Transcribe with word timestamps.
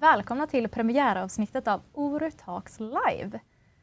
Välkomna 0.00 0.46
till 0.46 0.68
premiäravsnittet 0.68 1.68
av 1.68 1.82
Oru 1.92 2.30
Talks 2.30 2.80
Live. 2.80 3.40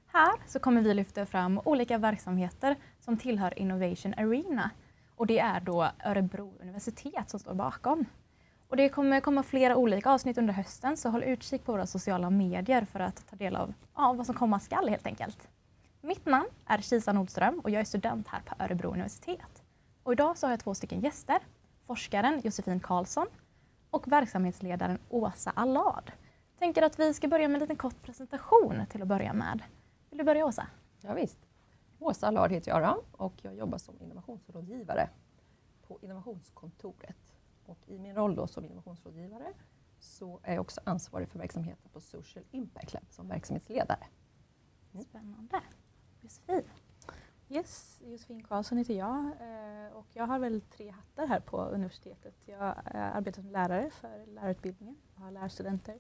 Här 0.07 0.33
så 0.47 0.59
kommer 0.59 0.81
vi 0.81 0.93
lyfta 0.93 1.25
fram 1.25 1.61
olika 1.65 1.97
verksamheter 1.97 2.75
som 2.99 3.17
tillhör 3.17 3.59
Innovation 3.59 4.13
Arena. 4.17 4.69
Och 5.15 5.27
det 5.27 5.39
är 5.39 5.59
då 5.59 5.89
Örebro 6.05 6.53
universitet 6.61 7.29
som 7.29 7.39
står 7.39 7.53
bakom. 7.53 8.05
Och 8.67 8.77
det 8.77 8.89
kommer 8.89 9.19
komma 9.19 9.43
flera 9.43 9.75
olika 9.75 10.09
avsnitt 10.09 10.37
under 10.37 10.53
hösten 10.53 10.97
så 10.97 11.09
håll 11.09 11.23
utkik 11.23 11.65
på 11.65 11.71
våra 11.71 11.85
sociala 11.85 12.29
medier 12.29 12.85
för 12.85 12.99
att 12.99 13.27
ta 13.29 13.35
del 13.35 13.55
av 13.55 13.73
ja, 13.95 14.13
vad 14.13 14.25
som 14.25 14.35
komma 14.35 14.59
skall 14.59 14.89
helt 14.89 15.07
enkelt. 15.07 15.47
Mitt 16.01 16.25
namn 16.25 16.49
är 16.65 16.77
Kisa 16.77 17.13
Nordström 17.13 17.59
och 17.59 17.69
jag 17.69 17.81
är 17.81 17.85
student 17.85 18.27
här 18.27 18.41
på 18.45 18.63
Örebro 18.63 18.91
universitet. 18.91 19.63
Och 20.03 20.13
idag 20.13 20.37
så 20.37 20.47
har 20.47 20.51
jag 20.51 20.59
två 20.59 20.73
stycken 20.75 21.01
gäster. 21.01 21.39
Forskaren 21.87 22.41
Josefin 22.43 22.79
Karlsson 22.79 23.27
och 23.93 24.11
verksamhetsledaren 24.11 24.99
Åsa 25.09 25.51
Allard. 25.51 26.11
Tänker 26.59 26.81
att 26.81 26.99
vi 26.99 27.13
ska 27.13 27.27
börja 27.27 27.47
med 27.47 27.55
en 27.55 27.61
liten 27.61 27.75
kort 27.75 28.01
presentation 28.01 28.85
till 28.89 29.01
att 29.01 29.07
börja 29.07 29.33
med. 29.33 29.63
Vill 30.09 30.17
du 30.17 30.23
börja 30.23 30.45
Åsa? 30.45 30.67
Ja, 31.01 31.13
visst. 31.13 31.39
Åsa 31.99 32.27
Allard 32.27 32.51
heter 32.51 32.71
jag 32.71 32.81
då, 32.81 33.03
och 33.11 33.33
jag 33.41 33.55
jobbar 33.55 33.77
som 33.77 34.01
innovationsrådgivare 34.01 35.09
på 35.87 35.99
innovationskontoret. 36.01 37.33
Och 37.65 37.79
I 37.85 37.99
min 37.99 38.15
roll 38.15 38.35
då 38.35 38.47
som 38.47 38.65
innovationsrådgivare 38.65 39.53
så 39.99 40.39
är 40.43 40.53
jag 40.53 40.61
också 40.61 40.81
ansvarig 40.83 41.29
för 41.29 41.39
verksamheten 41.39 41.89
på 41.93 41.99
Social 41.99 42.45
Impact 42.51 42.93
Lab 42.93 43.05
som 43.09 43.27
verksamhetsledare. 43.27 44.07
Mm. 44.93 45.03
Spännande. 45.03 45.61
Josefin? 46.21 46.63
Yes, 47.49 48.01
Josefin 48.05 48.43
Karlsson 48.43 48.77
heter 48.77 48.93
jag 48.93 49.25
eh, 49.25 49.93
och 49.93 50.07
jag 50.13 50.27
har 50.27 50.39
väl 50.39 50.61
tre 50.61 50.91
hattar 50.91 51.27
här 51.27 51.39
på 51.39 51.61
universitetet. 51.61 52.35
Jag 52.45 52.67
eh, 52.67 53.15
arbetar 53.15 53.41
som 53.41 53.51
lärare 53.51 53.89
för 53.89 54.25
lärarutbildningen 54.25 54.95
och 55.15 55.21
har 55.21 55.31
lärarstudenter. 55.31 55.95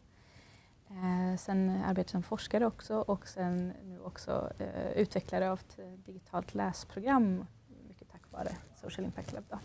Eh, 0.89 1.37
sen 1.37 1.69
arbetar 1.69 1.99
jag 1.99 2.09
som 2.09 2.23
forskare 2.23 2.65
också 2.65 2.97
och 2.97 3.27
sen 3.27 3.73
nu 3.83 3.99
också 3.99 4.51
utvecklare 4.95 5.51
av 5.51 5.59
ett 5.59 5.79
digitalt 6.05 6.55
läsprogram 6.55 7.45
mycket 7.87 8.11
tack 8.11 8.21
vare 8.31 8.51
Social 8.75 9.05
Impact 9.05 9.33
Lab. 9.33 9.43
Då. 9.49 9.59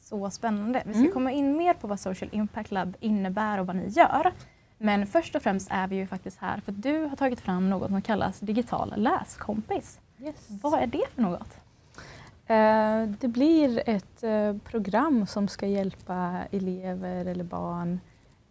Så 0.00 0.30
spännande. 0.30 0.82
Vi 0.86 0.92
ska 0.92 1.00
mm. 1.00 1.12
komma 1.12 1.32
in 1.32 1.56
mer 1.56 1.74
på 1.74 1.86
vad 1.86 2.00
Social 2.00 2.30
Impact 2.32 2.70
Lab 2.70 2.96
innebär 3.00 3.60
och 3.60 3.66
vad 3.66 3.76
ni 3.76 3.88
gör. 3.88 4.32
Men 4.78 5.06
först 5.06 5.34
och 5.36 5.42
främst 5.42 5.68
är 5.70 5.86
vi 5.88 5.96
ju 5.96 6.06
faktiskt 6.06 6.38
här 6.38 6.60
för 6.60 6.72
att 6.72 6.82
du 6.82 7.04
har 7.04 7.16
tagit 7.16 7.40
fram 7.40 7.70
något 7.70 7.90
som 7.90 8.02
kallas 8.02 8.40
digital 8.40 8.94
läskompis. 8.96 10.00
Yes. 10.20 10.48
Vad 10.48 10.82
är 10.82 10.86
det 10.86 11.04
för 11.14 11.22
något? 11.22 11.56
Eh, 12.46 13.16
det 13.20 13.28
blir 13.28 13.82
ett 13.86 14.22
eh, 14.22 14.56
program 14.56 15.26
som 15.26 15.48
ska 15.48 15.66
hjälpa 15.66 16.38
elever 16.50 17.26
eller 17.26 17.44
barn, 17.44 18.00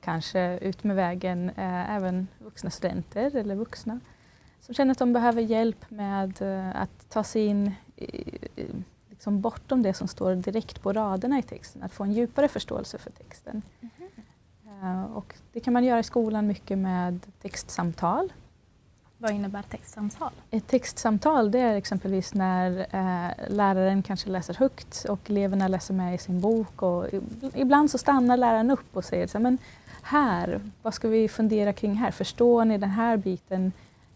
kanske 0.02 0.60
ut 0.62 0.84
med 0.84 0.96
vägen, 0.96 1.50
eh, 1.50 1.96
även 1.96 2.28
vuxna 2.40 2.70
studenter 2.70 3.36
eller 3.36 3.56
vuxna 3.56 4.00
som 4.66 4.76
känner 4.76 4.92
att 4.92 4.98
de 4.98 5.14
behöver 5.14 5.42
hjälp 5.42 5.90
med 5.92 6.42
att 6.76 7.10
ta 7.10 7.24
sig 7.24 7.46
in 7.46 7.72
liksom 9.10 9.42
bortom 9.42 9.82
det 9.82 9.94
som 9.94 10.08
står 10.08 10.36
direkt 10.36 10.82
på 10.82 10.94
raderna 10.94 11.40
i 11.40 11.44
texten, 11.44 11.84
att 11.84 11.94
få 11.94 12.04
en 12.04 12.12
djupare 12.12 12.48
förståelse 12.48 12.98
för 12.98 13.12
texten. 13.12 13.62
Mm 13.82 13.92
-hmm. 13.98 15.14
Och 15.14 15.36
det 15.54 15.60
kan 15.60 15.74
man 15.74 15.84
göra 15.84 16.00
i 16.00 16.04
skolan 16.04 16.48
mycket 16.48 16.78
med 16.78 17.26
textsamtal 17.42 18.34
vad 19.26 19.34
innebär 19.34 19.62
textsamtal? 19.62 20.32
Ett 20.52 20.68
textsamtal 20.68 21.52
det 21.52 21.60
är 21.60 21.76
exempelvis 21.76 22.34
när 22.34 22.80
eh, 22.80 23.32
läraren 23.48 24.04
kanske 24.04 24.30
läser 24.30 24.54
högt 24.54 25.06
och 25.10 25.30
eleverna 25.30 25.68
läser 25.68 25.94
med 25.94 26.16
i 26.16 26.18
sin 26.18 26.42
bok. 26.42 26.82
Och 26.82 27.08
ibland 27.54 27.92
så 27.92 27.98
stannar 27.98 28.38
läraren 28.38 28.72
upp 28.72 28.98
och 28.98 29.06
säger 29.06 29.28
så 29.28 29.40
men 29.40 29.58
här, 30.02 30.62
vad 30.82 30.94
ska 30.94 31.08
vi 31.08 31.30
fundera 31.30 31.74
kring 31.74 31.94
här? 31.94 32.12
Förstår 32.12 32.66
ni 32.66 32.78
den 32.78 32.90
här 32.90 33.18
biten? 33.18 33.72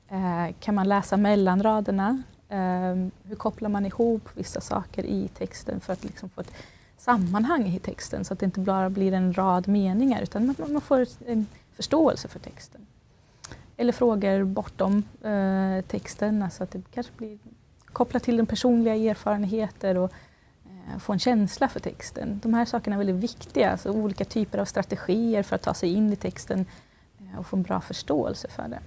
Eh, 0.09 0.55
kan 0.59 0.75
man 0.75 0.87
läsa 0.89 1.17
mellan 1.17 1.63
raderna? 1.63 2.23
Eh, 2.49 2.95
hur 3.23 3.35
kopplar 3.37 3.69
man 3.69 3.85
ihop 3.85 4.29
vissa 4.33 4.61
saker 4.61 5.05
i 5.05 5.27
texten 5.27 5.79
för 5.79 5.93
att 5.93 6.03
liksom 6.03 6.29
få 6.29 6.41
ett 6.41 6.53
sammanhang 6.97 7.67
i 7.67 7.79
texten 7.79 8.25
så 8.25 8.33
att 8.33 8.39
det 8.39 8.45
inte 8.45 8.59
bara 8.59 8.89
blir 8.89 9.13
en 9.13 9.33
rad 9.33 9.67
meningar 9.67 10.21
utan 10.21 10.45
man, 10.45 10.55
man 10.73 10.81
får 10.81 11.05
en 11.27 11.47
förståelse 11.75 12.27
för 12.27 12.39
texten 12.39 12.85
eller 13.79 13.93
frågor 13.93 14.43
bortom 14.43 15.03
eh, 15.23 15.85
texten. 15.85 16.43
Alltså 16.43 16.63
att 16.63 16.71
det 16.71 16.81
kanske 16.93 17.13
blir 17.17 17.37
kopplat 17.85 18.23
till 18.23 18.37
den 18.37 18.45
personliga 18.45 18.95
erfarenheter 18.95 19.97
och 19.97 20.11
eh, 20.65 20.99
få 20.99 21.13
en 21.13 21.19
känsla 21.19 21.67
för 21.67 21.79
texten. 21.79 22.39
De 22.43 22.53
här 22.53 22.65
sakerna 22.65 22.95
är 22.95 22.97
väldigt 22.97 23.23
viktiga, 23.23 23.71
alltså 23.71 23.91
olika 23.91 24.25
typer 24.25 24.59
av 24.59 24.65
strategier 24.65 25.43
för 25.43 25.55
att 25.55 25.61
ta 25.61 25.73
sig 25.73 25.93
in 25.93 26.13
i 26.13 26.15
texten 26.15 26.65
eh, 27.19 27.39
och 27.39 27.47
få 27.47 27.57
en 27.57 27.63
bra 27.63 27.81
förståelse 27.81 28.47
för 28.47 28.67
det. 28.67 28.79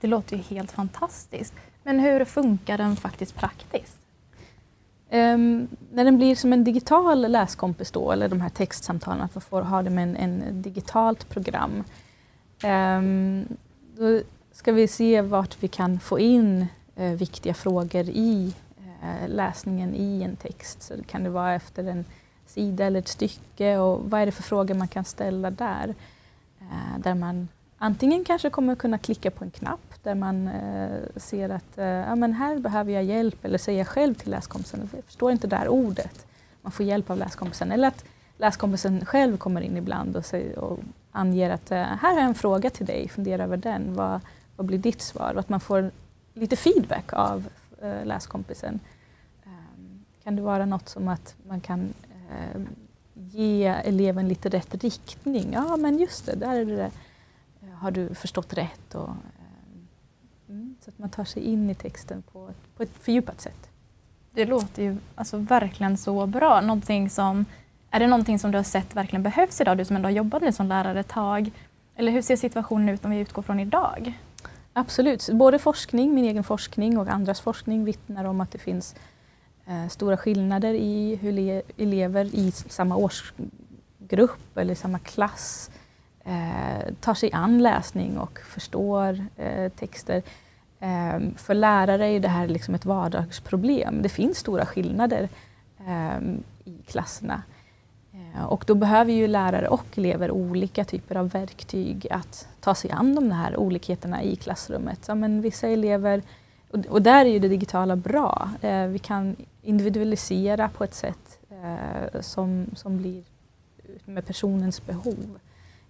Det 0.00 0.06
låter 0.06 0.36
ju 0.36 0.42
helt 0.42 0.70
fantastiskt. 0.70 1.54
Men 1.82 2.00
hur 2.00 2.24
funkar 2.24 2.78
den 2.78 2.96
faktiskt 2.96 3.34
praktiskt? 3.34 3.98
Um, 5.10 5.68
när 5.92 6.04
den 6.04 6.16
blir 6.16 6.36
som 6.36 6.52
en 6.52 6.64
digital 6.64 7.32
läskompis 7.32 7.90
då, 7.90 8.12
eller 8.12 8.28
de 8.28 8.40
här 8.40 8.48
textsamtalen, 8.48 9.22
att 9.22 9.34
man 9.34 9.42
får 9.42 9.62
ha 9.62 9.82
det 9.82 9.90
med 9.90 10.02
en, 10.02 10.16
en 10.16 10.62
digitalt 10.62 11.28
program. 11.28 11.84
Um, 12.64 13.46
då 13.98 14.20
ska 14.52 14.72
vi 14.72 14.88
se 14.88 15.20
vart 15.20 15.62
vi 15.62 15.68
kan 15.68 16.00
få 16.00 16.18
in 16.18 16.66
eh, 16.96 17.12
viktiga 17.12 17.54
frågor 17.54 18.04
i 18.08 18.54
eh, 19.02 19.28
läsningen 19.28 19.94
i 19.94 20.22
en 20.22 20.36
text. 20.36 20.82
Så 20.82 20.94
kan 21.06 21.24
det 21.24 21.30
vara 21.30 21.54
efter 21.54 21.84
en 21.84 22.04
sida 22.46 22.84
eller 22.84 22.98
ett 22.98 23.08
stycke 23.08 23.78
och 23.78 24.10
vad 24.10 24.20
är 24.20 24.26
det 24.26 24.32
för 24.32 24.42
frågor 24.42 24.74
man 24.74 24.88
kan 24.88 25.04
ställa 25.04 25.50
där? 25.50 25.94
Eh, 26.60 26.98
där 26.98 27.14
man 27.14 27.48
antingen 27.78 28.24
kanske 28.24 28.50
kommer 28.50 28.74
kunna 28.74 28.98
klicka 28.98 29.30
på 29.30 29.44
en 29.44 29.50
knapp 29.50 29.94
där 30.02 30.14
man 30.14 30.48
eh, 30.48 30.98
ser 31.16 31.48
att 31.48 31.78
eh, 31.78 31.86
ja, 31.86 32.14
men 32.14 32.32
här 32.32 32.58
behöver 32.58 32.92
jag 32.92 33.04
hjälp 33.04 33.44
eller 33.44 33.58
säga 33.58 33.84
själv 33.84 34.14
till 34.14 34.30
läskompisen, 34.30 34.90
jag 34.94 35.04
förstår 35.04 35.32
inte 35.32 35.46
det 35.46 35.56
här 35.56 35.68
ordet. 35.68 36.26
Man 36.62 36.72
får 36.72 36.86
hjälp 36.86 37.10
av 37.10 37.16
läskompisen. 37.16 37.72
Eller 37.72 37.88
att 37.88 38.04
läskompisen 38.38 39.04
själv 39.06 39.36
kommer 39.36 39.60
in 39.60 39.76
ibland 39.76 40.16
och, 40.16 40.24
säger, 40.24 40.58
och 40.58 40.78
anger 41.12 41.50
att 41.50 41.70
eh, 41.70 41.78
här 41.78 42.12
har 42.12 42.20
jag 42.20 42.24
en 42.24 42.34
fråga 42.34 42.70
till 42.70 42.86
dig, 42.86 43.08
fundera 43.08 43.44
över 43.44 43.56
den. 43.56 43.94
Vad, 43.94 44.20
vad 44.56 44.66
blir 44.66 44.78
ditt 44.78 45.02
svar? 45.02 45.32
Och 45.32 45.40
att 45.40 45.48
man 45.48 45.60
får 45.60 45.90
lite 46.34 46.56
feedback 46.56 47.12
av 47.12 47.48
eh, 47.82 48.04
läskompisen. 48.04 48.80
Ehm, 49.44 50.04
kan 50.24 50.36
det 50.36 50.42
vara 50.42 50.66
något 50.66 50.88
som 50.88 51.08
att 51.08 51.34
man 51.48 51.60
kan 51.60 51.94
ehm, 52.30 52.68
ge 53.14 53.66
eleven 53.66 54.28
lite 54.28 54.48
rätt 54.48 54.84
riktning? 54.84 55.52
Ja, 55.52 55.76
men 55.76 55.98
just 55.98 56.26
det, 56.26 56.36
där 56.36 56.56
är 56.56 56.64
det, 56.64 56.90
eh, 57.62 57.68
har 57.74 57.90
du 57.90 58.14
förstått 58.14 58.54
rätt. 58.54 58.94
Och, 58.94 59.08
ehm, 59.08 59.88
mm, 60.48 60.76
så 60.84 60.90
att 60.90 60.98
man 60.98 61.10
tar 61.10 61.24
sig 61.24 61.42
in 61.42 61.70
i 61.70 61.74
texten 61.74 62.22
på, 62.32 62.50
på 62.76 62.82
ett 62.82 62.96
fördjupat 63.00 63.40
sätt. 63.40 63.70
Det 64.32 64.44
låter 64.44 64.82
ju 64.82 64.96
alltså 65.14 65.36
verkligen 65.36 65.96
så 65.96 66.26
bra. 66.26 66.60
Någonting 66.60 67.10
som 67.10 67.44
är 67.90 68.00
det 68.00 68.06
någonting 68.06 68.38
som 68.38 68.50
du 68.50 68.58
har 68.58 68.62
sett 68.62 68.96
verkligen 68.96 69.22
behövs 69.22 69.60
idag, 69.60 69.78
du 69.78 69.84
som 69.84 69.96
ändå 69.96 70.06
har 70.06 70.12
jobbat 70.12 70.42
nu 70.42 70.52
som 70.52 70.66
lärare 70.66 71.00
ett 71.00 71.08
tag? 71.08 71.50
Eller 71.96 72.12
hur 72.12 72.22
ser 72.22 72.36
situationen 72.36 72.88
ut 72.88 73.04
om 73.04 73.10
vi 73.10 73.18
utgår 73.18 73.42
från 73.42 73.60
idag? 73.60 74.12
Absolut, 74.72 75.28
både 75.32 75.58
forskning, 75.58 76.14
min 76.14 76.24
egen 76.24 76.44
forskning 76.44 76.98
och 76.98 77.08
andras 77.08 77.40
forskning 77.40 77.84
vittnar 77.84 78.24
om 78.24 78.40
att 78.40 78.50
det 78.50 78.58
finns 78.58 78.94
eh, 79.66 79.88
stora 79.88 80.16
skillnader 80.16 80.74
i 80.74 81.18
hur 81.20 81.62
elever 81.76 82.24
i 82.24 82.50
samma 82.52 82.96
årsgrupp 82.96 84.56
eller 84.56 84.74
samma 84.74 84.98
klass 84.98 85.70
eh, 86.24 86.94
tar 87.00 87.14
sig 87.14 87.32
an 87.32 87.62
läsning 87.62 88.18
och 88.18 88.38
förstår 88.38 89.26
eh, 89.36 89.72
texter. 89.72 90.22
Eh, 90.80 91.20
för 91.36 91.54
lärare 91.54 92.06
är 92.06 92.20
det 92.20 92.28
här 92.28 92.48
liksom 92.48 92.74
ett 92.74 92.84
vardagsproblem. 92.84 94.02
Det 94.02 94.08
finns 94.08 94.38
stora 94.38 94.66
skillnader 94.66 95.28
eh, 95.86 96.18
i 96.64 96.82
klasserna. 96.86 97.42
Eh, 98.34 98.44
och 98.44 98.64
då 98.66 98.74
behöver 98.74 99.12
ju 99.12 99.26
lärare 99.26 99.68
och 99.68 99.98
elever 99.98 100.30
olika 100.30 100.84
typer 100.84 101.16
av 101.16 101.28
verktyg 101.28 102.06
att 102.10 102.48
ta 102.60 102.74
sig 102.74 102.90
an 102.90 103.14
de 103.14 103.30
här 103.30 103.56
olikheterna 103.56 104.22
i 104.22 104.36
klassrummet. 104.36 105.04
Ja, 105.08 105.14
men 105.14 105.40
vissa 105.40 105.68
elever, 105.68 106.22
och 106.88 107.02
där 107.02 107.24
är 107.24 107.30
ju 107.30 107.38
det 107.38 107.48
digitala 107.48 107.96
bra. 107.96 108.50
Eh, 108.60 108.86
vi 108.86 108.98
kan 108.98 109.36
individualisera 109.62 110.68
på 110.68 110.84
ett 110.84 110.94
sätt 110.94 111.38
eh, 111.50 112.20
som, 112.20 112.66
som 112.74 112.98
blir 112.98 113.22
med 114.04 114.26
personens 114.26 114.86
behov. 114.86 115.38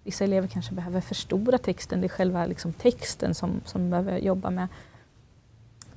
Vissa 0.03 0.23
elever 0.23 0.47
kanske 0.47 0.73
behöver 0.73 1.01
förstora 1.01 1.57
texten, 1.57 2.01
det 2.01 2.07
är 2.07 2.09
själva 2.09 2.45
liksom 2.45 2.73
texten 2.73 3.35
som, 3.35 3.61
som 3.65 3.89
behöver 3.89 4.17
jobba 4.17 4.49
med 4.49 4.67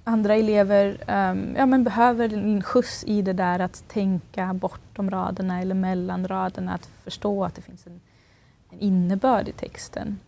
andra 0.05 0.35
elever 0.35 0.89
um, 0.91 1.55
ja, 1.57 1.67
men 1.67 1.85
behöver 1.85 2.35
en 2.35 2.63
skjuts 2.63 3.05
i 3.05 3.23
det 3.23 3.33
där 3.33 3.59
att 3.59 3.89
tänka 3.89 4.55
bortom 4.55 5.11
raderna 5.11 5.61
eller 5.61 5.75
mellan 5.75 6.29
raderna, 6.29 6.75
att 6.75 6.87
förstå 7.05 7.45
att 7.45 7.55
det 7.55 7.63
finns 7.63 7.87
en, 7.87 8.01
en 8.71 8.81
innebörd 8.81 9.49
i 9.49 9.53
texten. 9.53 10.19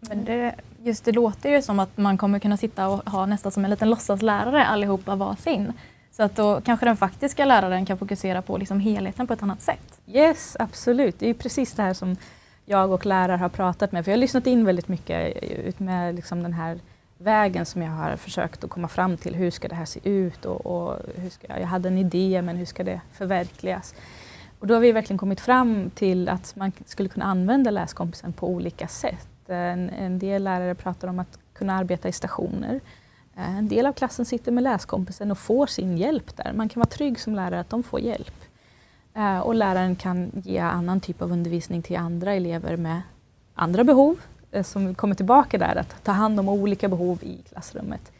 Men 0.00 0.24
det, 0.24 0.54
just 0.82 1.04
det 1.04 1.12
låter 1.12 1.50
ju 1.50 1.62
som 1.62 1.80
att 1.80 1.96
man 1.96 2.18
kommer 2.18 2.38
kunna 2.38 2.56
sitta 2.56 2.88
och 2.88 3.10
ha 3.10 3.26
nästan 3.26 3.52
som 3.52 3.64
en 3.64 3.70
liten 3.70 3.90
låtsaslärare 3.90 4.66
allihopa 4.66 5.16
varsin. 5.16 5.72
Så 6.10 6.22
att 6.22 6.36
då 6.36 6.60
kanske 6.60 6.86
den 6.86 6.96
faktiska 6.96 7.44
läraren 7.44 7.86
kan 7.86 7.98
fokusera 7.98 8.42
på 8.42 8.56
liksom 8.56 8.80
helheten 8.80 9.26
på 9.26 9.32
ett 9.32 9.42
annat 9.42 9.62
sätt. 9.62 10.00
Yes, 10.06 10.56
absolut. 10.58 11.18
Det 11.18 11.28
är 11.28 11.34
precis 11.34 11.72
det 11.72 11.82
här 11.82 11.94
som 11.94 12.16
jag 12.64 12.90
och 12.92 13.06
lärare 13.06 13.36
har 13.36 13.48
pratat 13.48 13.92
med. 13.92 14.04
För 14.04 14.12
jag 14.12 14.16
har 14.16 14.20
lyssnat 14.20 14.46
in 14.46 14.64
väldigt 14.64 14.88
mycket 14.88 15.42
ut 15.42 15.80
med 15.80 16.14
liksom 16.14 16.42
den 16.42 16.52
här 16.52 16.78
vägen 17.22 17.66
som 17.66 17.82
jag 17.82 17.90
har 17.90 18.16
försökt 18.16 18.64
att 18.64 18.70
komma 18.70 18.88
fram 18.88 19.16
till. 19.16 19.34
Hur 19.34 19.50
ska 19.50 19.68
det 19.68 19.74
här 19.74 19.84
se 19.84 20.00
ut? 20.04 20.44
Och, 20.44 20.66
och 20.66 20.98
hur 21.14 21.30
ska 21.30 21.58
jag, 21.58 21.66
hade 21.66 21.88
en 21.88 21.98
idé, 21.98 22.42
men 22.42 22.56
hur 22.56 22.66
ska 22.66 22.84
det 22.84 23.00
förverkligas? 23.12 23.94
Och 24.58 24.66
då 24.66 24.74
har 24.74 24.80
vi 24.80 24.92
verkligen 24.92 25.18
kommit 25.18 25.40
fram 25.40 25.90
till 25.90 26.28
att 26.28 26.56
man 26.56 26.72
skulle 26.86 27.08
kunna 27.08 27.24
använda 27.24 27.70
läskompisen 27.70 28.32
på 28.32 28.48
olika 28.48 28.88
sätt. 28.88 29.28
En, 29.46 29.90
en 29.90 30.18
del 30.18 30.44
lärare 30.44 30.74
pratar 30.74 31.08
om 31.08 31.18
att 31.18 31.38
kunna 31.52 31.74
arbeta 31.74 32.08
i 32.08 32.12
stationer. 32.12 32.80
Eh, 33.36 33.58
en 33.58 33.68
del 33.68 33.86
av 33.86 33.92
klassen 33.92 34.24
sitter 34.24 34.52
med 34.52 34.64
läskompisen 34.64 35.30
och 35.30 35.38
får 35.38 35.66
sin 35.66 35.98
hjälp 35.98 36.36
där. 36.36 36.52
Man 36.52 36.68
kan 36.68 36.80
vara 36.80 36.88
trygg 36.88 37.20
som 37.20 37.34
lärare 37.34 37.60
att 37.60 37.70
de 37.70 37.82
får 37.82 38.00
hjälp. 38.00 38.34
Eh, 39.14 39.38
och 39.38 39.54
läraren 39.54 39.96
kan 39.96 40.30
ge 40.44 40.58
annan 40.58 41.00
typ 41.00 41.22
av 41.22 41.32
undervisning 41.32 41.82
till 41.82 41.96
andra 41.96 42.32
elever 42.34 42.76
med 42.76 43.02
andra 43.54 43.84
behov 43.84 44.16
Eh, 44.52 44.62
som 44.62 44.94
kommer 44.94 45.14
tillbaka 45.14 45.58
där, 45.58 45.76
att 45.76 46.04
ta 46.04 46.12
hand 46.12 46.40
om 46.40 46.48
olika 46.48 46.88
behov 46.88 47.18
i 47.22 47.42
klassrummet. 47.48 48.12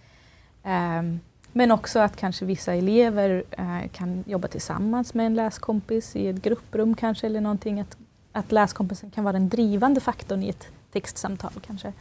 Ehm, 0.63 1.21
men 1.53 1.71
också 1.71 1.99
att 1.99 2.17
kanske 2.17 2.45
vissa 2.45 2.75
elever 2.75 3.45
eh, 3.51 3.89
kan 3.93 4.25
jobba 4.27 4.49
tillsammans 4.49 5.15
med 5.15 5.27
en 5.27 5.35
läskompis 5.35 6.17
i 6.17 6.29
ett 6.29 6.43
grupprum 6.43 6.95
kanske 6.95 7.27
eller 7.27 7.41
någonting. 7.41 7.81
Att, 7.81 7.97
att 8.33 8.53
läskompisen 8.53 9.11
kan 9.11 9.25
vara 9.25 9.33
den 9.33 9.49
drivande 9.49 10.01
faktorn 10.01 10.43
i 10.43 10.49
ett 10.49 10.69
textsamtal 10.93 11.53
kanske. 11.67 11.93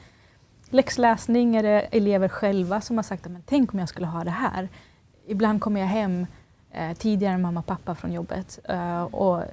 Läxläsning 0.70 1.56
är 1.56 1.64
det 1.64 1.82
elever 1.82 2.28
själva 2.28 2.82
som 2.82 2.98
har 2.98 3.04
sagt 3.04 3.26
att 3.26 3.32
tänk 3.46 3.74
om 3.74 3.80
jag 3.80 3.90
skulle 3.90 4.08
ha 4.08 4.24
det 4.24 4.32
här. 4.32 4.70
Ibland 5.28 5.62
kommer 5.62 5.80
jag 5.80 5.88
hem 5.88 6.26
eh, 6.72 6.98
tidigare 6.98 7.34
än 7.34 7.42
mamma 7.42 7.60
och 7.60 7.66
pappa 7.66 7.96
från 7.96 8.14
jobbet 8.14 8.60
och 9.12 9.44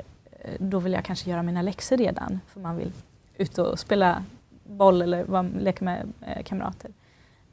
då 0.58 0.78
vill 0.78 0.92
jag 0.92 1.04
kanske 1.04 1.31
göra 1.31 1.42
mina 1.42 1.62
läxor 1.62 1.96
redan 1.96 2.40
för 2.46 2.60
man 2.60 2.76
vill 2.76 2.92
ut 3.36 3.58
och 3.58 3.78
spela 3.78 4.24
boll 4.69 5.03
eller 5.03 5.59
leka 5.59 5.85
med 5.85 6.12
eh, 6.26 6.43
kamrater. 6.43 6.91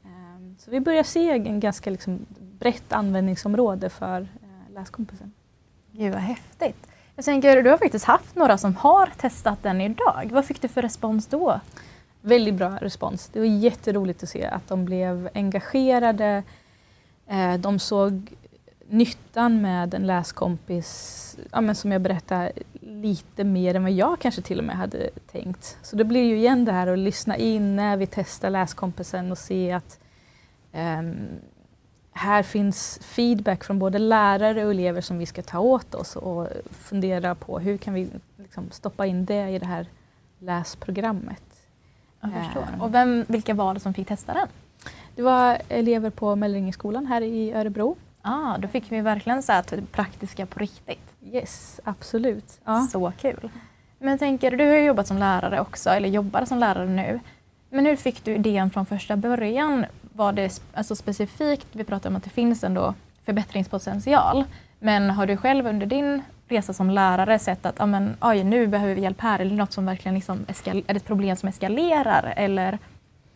Ehm, 0.04 0.56
så 0.58 0.70
vi 0.70 0.80
börjar 0.80 1.02
se 1.02 1.30
en 1.30 1.60
ganska 1.60 1.90
liksom, 1.90 2.26
brett 2.58 2.92
användningsområde 2.92 3.90
för 3.90 4.20
eh, 4.20 4.74
läskompisen. 4.74 5.32
Gud 5.92 6.12
vad 6.12 6.22
häftigt. 6.22 6.86
Jag 7.16 7.24
tänker, 7.24 7.62
du 7.62 7.70
har 7.70 7.78
faktiskt 7.78 8.04
haft 8.04 8.36
några 8.36 8.58
som 8.58 8.76
har 8.76 9.06
testat 9.16 9.62
den 9.62 9.80
idag. 9.80 10.30
Vad 10.32 10.44
fick 10.44 10.62
du 10.62 10.68
för 10.68 10.82
respons 10.82 11.26
då? 11.26 11.60
Väldigt 12.20 12.54
bra 12.54 12.78
respons. 12.80 13.28
Det 13.28 13.38
var 13.38 13.46
jätteroligt 13.46 14.22
att 14.22 14.28
se 14.28 14.44
att 14.44 14.68
de 14.68 14.84
blev 14.84 15.28
engagerade. 15.34 16.42
Eh, 17.26 17.54
de 17.54 17.78
såg 17.78 18.34
nyttan 18.88 19.60
med 19.60 19.94
en 19.94 20.06
läskompis, 20.06 21.38
ja, 21.52 21.60
men 21.60 21.74
som 21.74 21.92
jag 21.92 22.02
berättade, 22.02 22.52
lite 22.80 23.44
mer 23.44 23.74
än 23.74 23.82
vad 23.82 23.92
jag 23.92 24.18
kanske 24.20 24.42
till 24.42 24.58
och 24.58 24.64
med 24.64 24.76
hade 24.76 25.10
tänkt. 25.32 25.78
Så 25.82 25.96
det 25.96 26.04
blir 26.04 26.24
ju 26.24 26.36
igen 26.36 26.64
det 26.64 26.72
här 26.72 26.86
att 26.86 26.98
lyssna 26.98 27.36
in 27.36 27.76
när 27.76 27.96
vi 27.96 28.06
testar 28.06 28.50
läskompisen 28.50 29.30
och 29.30 29.38
se 29.38 29.72
att 29.72 30.00
um, 30.72 31.28
här 32.12 32.42
finns 32.42 32.98
feedback 33.02 33.64
från 33.64 33.78
både 33.78 33.98
lärare 33.98 34.64
och 34.64 34.70
elever 34.70 35.00
som 35.00 35.18
vi 35.18 35.26
ska 35.26 35.42
ta 35.42 35.58
åt 35.58 35.94
oss 35.94 36.16
och 36.16 36.48
fundera 36.70 37.34
på 37.34 37.58
hur 37.58 37.76
kan 37.76 37.94
vi 37.94 38.08
liksom 38.36 38.70
stoppa 38.70 39.06
in 39.06 39.24
det 39.24 39.48
i 39.48 39.58
det 39.58 39.66
här 39.66 39.86
läsprogrammet. 40.38 41.42
Jag 42.20 42.32
förstår. 42.44 42.74
Um, 42.74 42.80
och 42.80 42.94
vem, 42.94 43.24
vilka 43.28 43.54
var 43.54 43.74
det 43.74 43.80
som 43.80 43.94
fick 43.94 44.08
testa 44.08 44.34
den? 44.34 44.48
Det 45.14 45.22
var 45.22 45.58
elever 45.68 46.10
på 46.10 46.36
Mellringeskolan 46.36 47.06
här 47.06 47.20
i 47.20 47.52
Örebro 47.52 47.96
Ah, 48.28 48.58
då 48.58 48.68
fick 48.68 48.92
vi 48.92 49.00
verkligen 49.00 49.42
så 49.42 49.52
här, 49.52 49.62
typ, 49.62 49.92
praktiska 49.92 50.46
på 50.46 50.58
riktigt. 50.58 51.14
Yes, 51.32 51.80
absolut. 51.84 52.60
Ja. 52.64 52.88
Så 52.92 53.12
kul. 53.20 53.50
Men 53.98 54.18
tänker, 54.18 54.56
du 54.56 54.68
har 54.68 54.76
jobbat 54.76 55.06
som 55.06 55.18
lärare 55.18 55.60
också, 55.60 55.90
eller 55.90 56.08
jobbar 56.08 56.44
som 56.44 56.58
lärare 56.58 56.88
nu. 56.88 57.20
Men 57.70 57.86
hur 57.86 57.96
fick 57.96 58.24
du 58.24 58.34
idén 58.34 58.70
från 58.70 58.86
första 58.86 59.16
början? 59.16 59.86
Var 60.12 60.32
det 60.32 60.62
alltså 60.74 60.96
specifikt, 60.96 61.66
vi 61.72 61.84
pratar 61.84 62.10
om 62.10 62.16
att 62.16 62.24
det 62.24 62.30
finns 62.30 62.64
ändå 62.64 62.94
förbättringspotential, 63.24 64.44
men 64.78 65.10
har 65.10 65.26
du 65.26 65.36
själv 65.36 65.66
under 65.66 65.86
din 65.86 66.22
resa 66.48 66.72
som 66.72 66.90
lärare 66.90 67.38
sett 67.38 67.66
att 67.66 67.80
amen, 67.80 68.16
oj, 68.20 68.44
nu 68.44 68.66
behöver 68.66 68.94
vi 68.94 69.00
hjälp 69.00 69.20
här, 69.20 69.38
eller 69.38 69.54
något 69.56 69.72
som 69.72 69.86
verkligen 69.86 70.14
liksom 70.14 70.46
är 70.64 70.96
ett 70.96 71.04
problem 71.04 71.36
som 71.36 71.48
eskalerar, 71.48 72.34
eller 72.36 72.78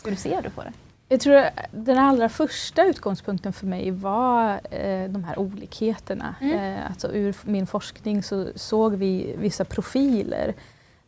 hur 0.04 0.16
ser 0.16 0.43
du 0.43 0.50
på 0.50 0.62
det? 0.62 0.72
Jag 1.12 1.20
tror 1.20 1.44
den 1.70 1.98
allra 1.98 2.28
första 2.28 2.86
utgångspunkten 2.86 3.52
för 3.52 3.66
mig 3.66 3.90
var 3.90 4.60
eh, 4.70 5.08
de 5.08 5.24
här 5.24 5.38
olikheterna. 5.38 6.34
Mm. 6.40 6.78
Eh, 6.78 6.86
alltså 6.86 7.12
ur 7.12 7.36
min 7.44 7.66
forskning 7.66 8.22
så 8.22 8.46
såg 8.54 8.94
vi 8.94 9.34
vissa 9.38 9.64
profiler 9.64 10.54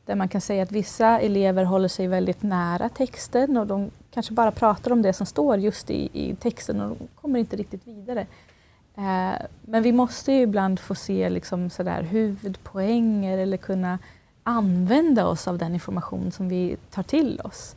där 0.07 0.15
man 0.15 0.29
kan 0.29 0.41
säga 0.41 0.63
att 0.63 0.73
vissa 0.73 1.21
elever 1.21 1.65
håller 1.65 1.89
sig 1.89 2.07
väldigt 2.07 2.43
nära 2.43 2.89
texten 2.89 3.57
och 3.57 3.67
de 3.67 3.91
kanske 4.11 4.33
bara 4.33 4.51
pratar 4.51 4.91
om 4.91 5.03
det 5.03 5.13
som 5.13 5.27
står 5.27 5.59
just 5.59 5.91
i, 5.91 6.11
i 6.13 6.35
texten 6.35 6.81
och 6.81 6.89
de 6.89 7.09
kommer 7.21 7.39
inte 7.39 7.57
riktigt 7.57 7.87
vidare. 7.87 8.27
Eh, 8.97 9.47
men 9.63 9.83
vi 9.83 9.93
måste 9.93 10.33
ju 10.33 10.41
ibland 10.41 10.81
få 10.81 10.95
se 10.95 11.31
liksom 11.31 11.71
sådär 11.71 12.03
huvudpoänger 12.03 13.39
eller 13.39 13.57
kunna 13.57 13.99
använda 14.43 15.27
oss 15.27 15.49
av 15.49 15.59
den 15.59 15.75
information 15.75 16.33
som 16.33 16.49
vi 16.49 16.77
tar 16.91 17.03
till 17.03 17.41
oss. 17.45 17.77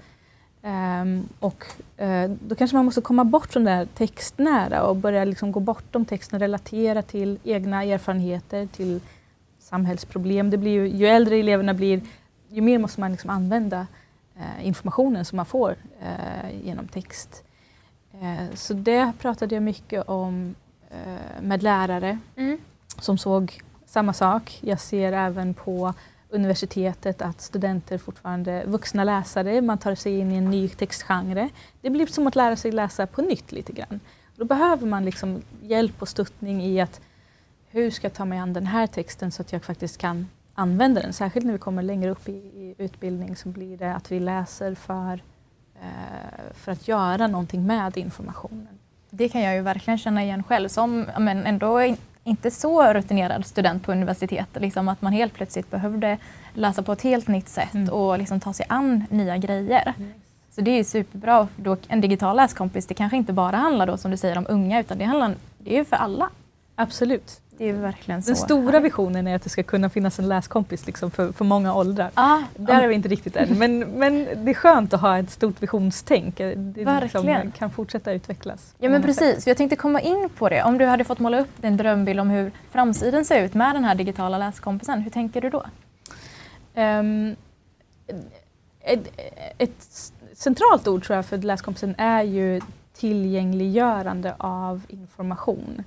Um, 0.65 1.29
och 1.39 1.65
uh, 2.01 2.29
då 2.41 2.55
kanske 2.55 2.77
man 2.77 2.85
måste 2.85 3.01
komma 3.01 3.23
bort 3.23 3.53
från 3.53 3.63
det 3.63 3.71
här 3.71 3.85
textnära 3.85 4.83
och 4.83 4.95
börja 4.95 5.25
liksom 5.25 5.51
gå 5.51 5.59
bortom 5.59 6.05
texten 6.05 6.35
och 6.37 6.39
relatera 6.39 7.01
till 7.01 7.39
egna 7.43 7.83
erfarenheter, 7.83 8.67
till 8.67 9.01
samhällsproblem. 9.59 10.49
Det 10.49 10.57
blir 10.57 10.71
ju, 10.71 10.87
ju 10.87 11.07
äldre 11.07 11.35
eleverna 11.35 11.73
blir, 11.73 12.01
ju 12.49 12.61
mer 12.61 12.79
måste 12.79 12.99
man 12.99 13.11
liksom 13.11 13.29
använda 13.29 13.87
uh, 14.37 14.67
informationen 14.67 15.25
som 15.25 15.35
man 15.35 15.45
får 15.45 15.71
uh, 15.71 16.65
genom 16.65 16.87
text. 16.87 17.43
så 18.53 18.73
det 18.73 19.11
pratade 19.19 19.55
jag 19.55 19.63
mycket 19.63 20.09
om 20.09 20.55
med 21.41 21.63
lärare 21.63 22.19
mm. 22.35 22.57
som 22.99 23.17
såg 23.17 23.61
samma 23.85 24.13
sak. 24.13 24.59
Jag 24.61 24.79
ser 24.79 25.13
även 25.13 25.53
på 25.53 25.93
universitetet 26.29 27.21
att 27.21 27.41
studenter 27.41 27.97
fortfarande, 27.97 28.63
vuxna 28.65 29.03
läsare, 29.03 29.61
man 29.61 29.77
tar 29.77 29.95
sig 29.95 30.19
in 30.19 30.31
i 30.31 30.35
en 30.35 30.49
ny 30.49 30.69
textgenre. 30.69 31.49
Det 31.81 31.89
blir 31.89 32.05
som 32.05 32.27
att 32.27 32.35
lära 32.35 32.55
sig 32.55 32.71
läsa 32.71 33.07
på 33.07 33.21
nytt 33.21 33.51
lite 33.51 33.73
grann. 33.73 33.99
Då 34.35 34.45
behöver 34.45 34.87
man 34.87 35.05
liksom 35.05 35.41
hjälp 35.61 36.01
och 36.01 36.07
stöttning 36.07 36.63
i 36.63 36.81
att 36.81 37.01
hur 37.69 37.91
ska 37.91 38.05
jag 38.05 38.13
ta 38.13 38.25
mig 38.25 38.39
an 38.39 38.53
den 38.53 38.67
här 38.67 38.87
texten 38.87 39.31
så 39.31 39.41
att 39.41 39.53
jag 39.53 39.63
faktiskt 39.63 39.97
kan 39.97 40.27
använda 40.53 41.01
den. 41.01 41.13
Särskilt 41.13 41.45
när 41.45 41.53
vi 41.53 41.59
kommer 41.59 41.83
längre 41.83 42.11
upp 42.11 42.29
i, 42.29 42.31
i 42.31 42.75
utbildning 42.77 43.35
så 43.35 43.49
blir 43.49 43.77
det 43.77 43.95
att 43.95 44.11
vi 44.11 44.19
läser 44.19 44.75
för, 44.75 45.23
eh, 45.75 46.53
för 46.53 46.71
att 46.71 46.87
göra 46.87 47.27
någonting 47.27 47.67
med 47.67 47.97
informationen. 47.97 48.79
Det 49.09 49.29
kan 49.29 49.41
jag 49.41 49.55
ju 49.55 49.61
verkligen 49.61 49.97
känna 49.97 50.23
igen 50.23 50.43
själv 50.43 50.69
som 50.69 51.05
men 51.19 51.45
ändå 51.45 51.95
inte 52.25 52.51
så 52.51 52.93
rutinerad 52.93 53.45
student 53.45 53.83
på 53.83 53.91
universitetet. 53.91 54.61
Liksom 54.61 54.89
att 54.89 55.01
man 55.01 55.13
helt 55.13 55.33
plötsligt 55.33 55.71
behövde 55.71 56.17
läsa 56.53 56.83
på 56.83 56.91
ett 56.91 57.01
helt 57.01 57.27
nytt 57.27 57.49
sätt 57.49 57.73
mm. 57.73 57.89
och 57.89 58.17
liksom 58.17 58.39
ta 58.39 58.53
sig 58.53 58.65
an 58.69 59.03
nya 59.09 59.37
grejer. 59.37 59.93
Mm. 59.97 60.13
Så 60.51 60.61
det 60.61 60.71
är 60.71 60.83
superbra. 60.83 61.47
Då 61.55 61.77
en 61.87 62.01
digital 62.01 62.35
läskompis, 62.35 62.87
det 62.87 62.93
kanske 62.93 63.17
inte 63.17 63.33
bara 63.33 63.55
handlar 63.55 63.87
då 63.87 63.97
som 63.97 64.11
du 64.11 64.17
säger 64.17 64.37
om 64.37 64.45
unga 64.49 64.79
utan 64.79 64.97
det, 64.97 65.05
handlar, 65.05 65.35
det 65.57 65.73
är 65.73 65.77
ju 65.77 65.85
för 65.85 65.95
alla. 65.95 66.29
Absolut. 66.75 67.41
Det 67.57 67.69
är 67.69 67.73
verkligen 67.73 68.21
Den 68.21 68.35
stora 68.35 68.71
här. 68.71 68.79
visionen 68.79 69.27
är 69.27 69.35
att 69.35 69.41
det 69.41 69.49
ska 69.49 69.63
kunna 69.63 69.89
finnas 69.89 70.19
en 70.19 70.27
läskompis 70.27 70.85
liksom 70.85 71.11
för, 71.11 71.31
för 71.31 71.45
många 71.45 71.73
åldrar. 71.75 72.11
Ah, 72.13 72.39
Där 72.57 72.73
ah. 72.73 72.81
är 72.81 72.87
vi 72.87 72.95
inte 72.95 73.09
riktigt 73.09 73.35
än. 73.35 73.59
Men, 73.59 73.79
men 73.79 74.27
det 74.45 74.51
är 74.51 74.53
skönt 74.53 74.93
att 74.93 75.01
ha 75.01 75.19
ett 75.19 75.31
stort 75.31 75.63
visionstänk. 75.63 76.37
Det 76.37 76.99
liksom 77.01 77.51
kan 77.57 77.69
fortsätta 77.71 78.11
utvecklas. 78.11 78.75
Ja 78.79 78.89
men 78.89 79.01
precis, 79.01 79.35
sätt. 79.35 79.47
jag 79.47 79.57
tänkte 79.57 79.75
komma 79.75 80.01
in 80.01 80.29
på 80.37 80.49
det. 80.49 80.63
Om 80.63 80.77
du 80.77 80.85
hade 80.85 81.03
fått 81.03 81.19
måla 81.19 81.39
upp 81.39 81.61
din 81.61 81.77
drömbild 81.77 82.19
om 82.19 82.29
hur 82.29 82.51
framtiden 82.71 83.25
ser 83.25 83.43
ut 83.43 83.53
med 83.53 83.75
den 83.75 83.83
här 83.83 83.95
digitala 83.95 84.37
läskompisen, 84.37 85.01
hur 85.01 85.11
tänker 85.11 85.41
du 85.41 85.49
då? 85.49 85.65
Um, 86.75 87.35
ett, 88.81 89.19
ett 89.57 90.11
centralt 90.33 90.87
ord 90.87 91.03
tror 91.03 91.15
jag 91.15 91.25
för 91.25 91.37
läskompisen 91.37 91.95
är 91.97 92.23
ju 92.23 92.61
tillgängliggörande 92.93 94.35
av 94.37 94.81
information. 94.87 95.83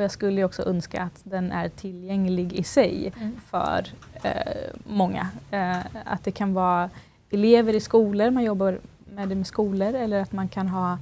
Och 0.00 0.04
jag 0.04 0.10
skulle 0.10 0.44
också 0.44 0.62
önska 0.62 1.02
att 1.02 1.20
den 1.24 1.52
är 1.52 1.68
tillgänglig 1.68 2.52
i 2.52 2.62
sig 2.62 3.12
mm. 3.16 3.36
för 3.46 3.86
eh, 4.22 4.72
många. 4.84 5.28
Eh, 5.50 5.78
att 6.04 6.24
det 6.24 6.30
kan 6.30 6.54
vara 6.54 6.90
elever 7.30 7.74
i 7.74 7.80
skolor, 7.80 8.30
man 8.30 8.44
jobbar 8.44 8.78
med 8.98 9.28
det 9.28 9.34
med 9.34 9.46
skolor, 9.46 9.94
eller 9.94 10.22
att 10.22 10.32
man 10.32 10.48
kan 10.48 10.68
ha 10.68 10.98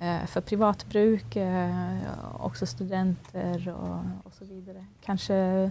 eh, 0.00 0.26
för 0.26 0.40
privatbruk, 0.40 1.36
eh, 1.36 1.96
också 2.38 2.66
studenter 2.66 3.68
och, 3.68 4.26
och 4.26 4.34
så 4.34 4.44
vidare. 4.44 4.84
Kanske 5.04 5.70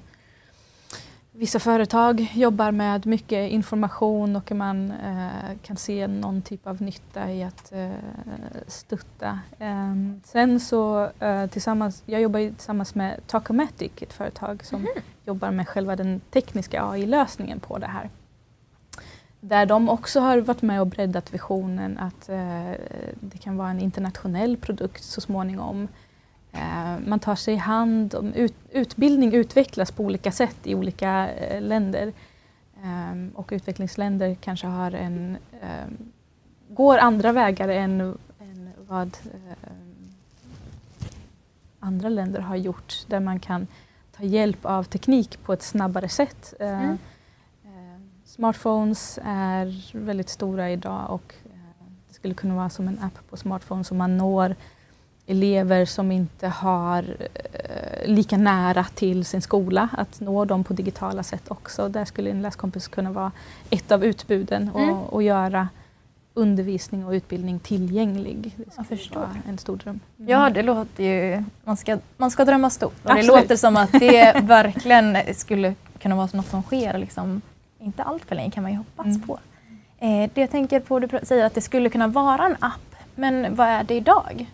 Vissa 1.32 1.60
företag 1.60 2.32
jobbar 2.34 2.72
med 2.72 3.06
mycket 3.06 3.52
information 3.52 4.36
och 4.36 4.52
man 4.52 4.92
eh, 4.92 5.58
kan 5.64 5.78
se 5.78 6.08
någon 6.08 6.42
typ 6.42 6.68
av 6.68 6.82
nytta 6.82 7.32
i 7.32 7.44
att 7.44 7.72
eh, 7.72 7.90
stötta. 8.68 9.40
Eh, 9.60 9.96
sen 10.24 10.60
så 10.60 11.10
eh, 11.20 11.48
tillsammans, 11.48 12.04
jag 12.06 12.22
jobbar 12.22 12.40
tillsammans 12.40 12.96
med 12.96 13.28
Talkomatic, 13.28 13.92
ett 14.02 14.14
företag 14.14 14.66
som 14.66 14.82
mm. 14.82 14.92
jobbar 15.26 15.52
med 15.52 15.68
själva 15.68 15.96
den 15.96 16.22
tekniska 16.32 16.84
AI-lösningen 16.90 17.60
på 17.60 17.78
det 17.78 17.88
här. 17.88 18.10
där 19.40 19.66
de 19.66 19.90
också 19.90 20.20
har 20.20 20.38
varit 20.38 20.62
med 20.62 20.82
och 20.82 20.88
breddat 20.88 21.34
visionen 21.34 21.98
att 21.98 22.30
eh, 22.30 22.72
det 23.20 23.38
kan 23.42 23.58
vara 23.58 23.70
en 23.70 23.80
internationell 23.80 24.58
produkt 24.58 25.04
så 25.04 25.22
småningom. 25.22 25.88
Eh, 26.52 27.00
man 27.08 27.20
tar 27.20 27.36
sig 27.36 27.54
i 27.54 27.58
hand, 27.58 28.34
utbildning 28.72 29.34
utvecklas 29.34 29.92
på 29.92 30.04
olika 30.04 30.32
sätt 30.32 30.58
i 30.64 30.76
olika 30.76 31.30
eh, 31.30 31.62
länder. 31.62 32.14
Ehm, 32.84 33.32
och 33.36 33.50
utvecklingsländer 33.52 34.36
kanske 34.36 34.68
har 34.68 34.92
en, 34.92 35.38
ehm, 35.62 36.12
går 36.70 36.98
andra 36.98 37.32
vägar 37.32 37.70
än, 37.70 38.02
än 38.40 38.70
vad 38.88 39.18
ehm, 39.24 40.14
andra 41.80 42.10
länder 42.10 42.40
har 42.40 42.56
gjort 42.56 43.06
där 43.08 43.20
man 43.20 43.40
kan 43.40 43.68
ta 44.18 44.24
hjälp 44.24 44.66
av 44.66 44.84
teknik 44.84 45.44
på 45.44 45.54
ett 45.54 45.64
snabbare 45.64 46.10
sätt. 46.10 46.54
Mm. 46.60 46.98
Smartphones 48.26 49.20
är 49.24 49.98
väldigt 49.98 50.30
stora 50.30 50.70
idag 50.70 51.06
och 51.10 51.34
det 52.08 52.14
skulle 52.14 52.34
kunna 52.34 52.56
vara 52.56 52.70
som 52.70 52.88
en 52.88 53.00
app 53.00 53.30
på 53.30 53.38
smartphone 53.38 53.84
som 53.84 53.98
man 53.98 54.18
når 54.18 54.56
elever 55.30 55.86
som 55.86 56.12
inte 56.12 56.48
har 56.48 57.06
eh, 57.54 58.08
lika 58.08 58.38
nära 58.38 58.84
till 58.84 59.26
sin 59.26 59.42
skola, 59.42 59.90
att 59.98 60.20
nå 60.20 60.46
dem 60.46 60.64
på 60.64 60.74
digitala 60.74 61.24
sätt 61.24 61.44
också. 61.48 61.90
Där 61.90 62.06
skulle 62.06 62.30
en 62.30 62.42
läskompis 62.42 62.88
kunna 62.88 63.12
vara 63.12 63.32
ett 63.70 63.92
av 63.92 64.06
utbuden 64.06 64.70
och, 64.74 64.82
mm. 64.82 64.96
och 64.96 65.24
göra 65.24 65.68
undervisning 66.34 67.06
och 67.06 67.12
utbildning 67.12 67.60
tillgänglig. 67.60 68.54
Det 68.56 68.66
Jag 68.78 68.88
förstår. 68.88 69.28
en 69.48 69.58
stor 69.58 69.78
dröm. 69.78 70.00
Mm. 70.18 70.30
Ja, 70.30 70.50
det 70.50 70.62
låter 70.62 71.04
ju... 71.04 71.44
Man 71.64 71.78
ska, 71.78 71.98
man 72.18 72.32
ska 72.32 72.46
drömma 72.46 72.70
stort. 72.70 73.06
Och 73.06 73.16
det 73.16 73.24
låter 73.24 73.56
som 73.56 73.78
att 73.78 73.92
det 73.92 74.40
verkligen 74.44 75.18
skulle 75.36 75.76
kunna 76.00 76.16
vara 76.16 76.30
något 76.34 76.48
som 76.48 76.64
sker 76.64 76.98
liksom, 76.98 77.42
inte 77.80 78.04
allt 78.04 78.26
för 78.26 78.36
länge 78.36 78.52
kan 78.52 78.64
man 78.64 78.72
ju 78.72 78.78
hoppas 78.78 79.06
mm. 79.06 79.22
på. 79.22 79.40
Eh, 80.00 80.30
det 80.34 80.42
jag 80.42 80.52
tänker 80.52 80.80
på, 80.80 81.00
du 81.00 81.20
säger 81.24 81.46
att 81.46 81.54
det 81.54 81.62
skulle 81.62 81.90
kunna 81.90 82.08
vara 82.08 82.46
en 82.46 82.56
app, 82.60 82.96
men 83.16 83.56
vad 83.56 83.68
är 83.68 83.84
det 83.84 83.94
idag? 83.94 84.48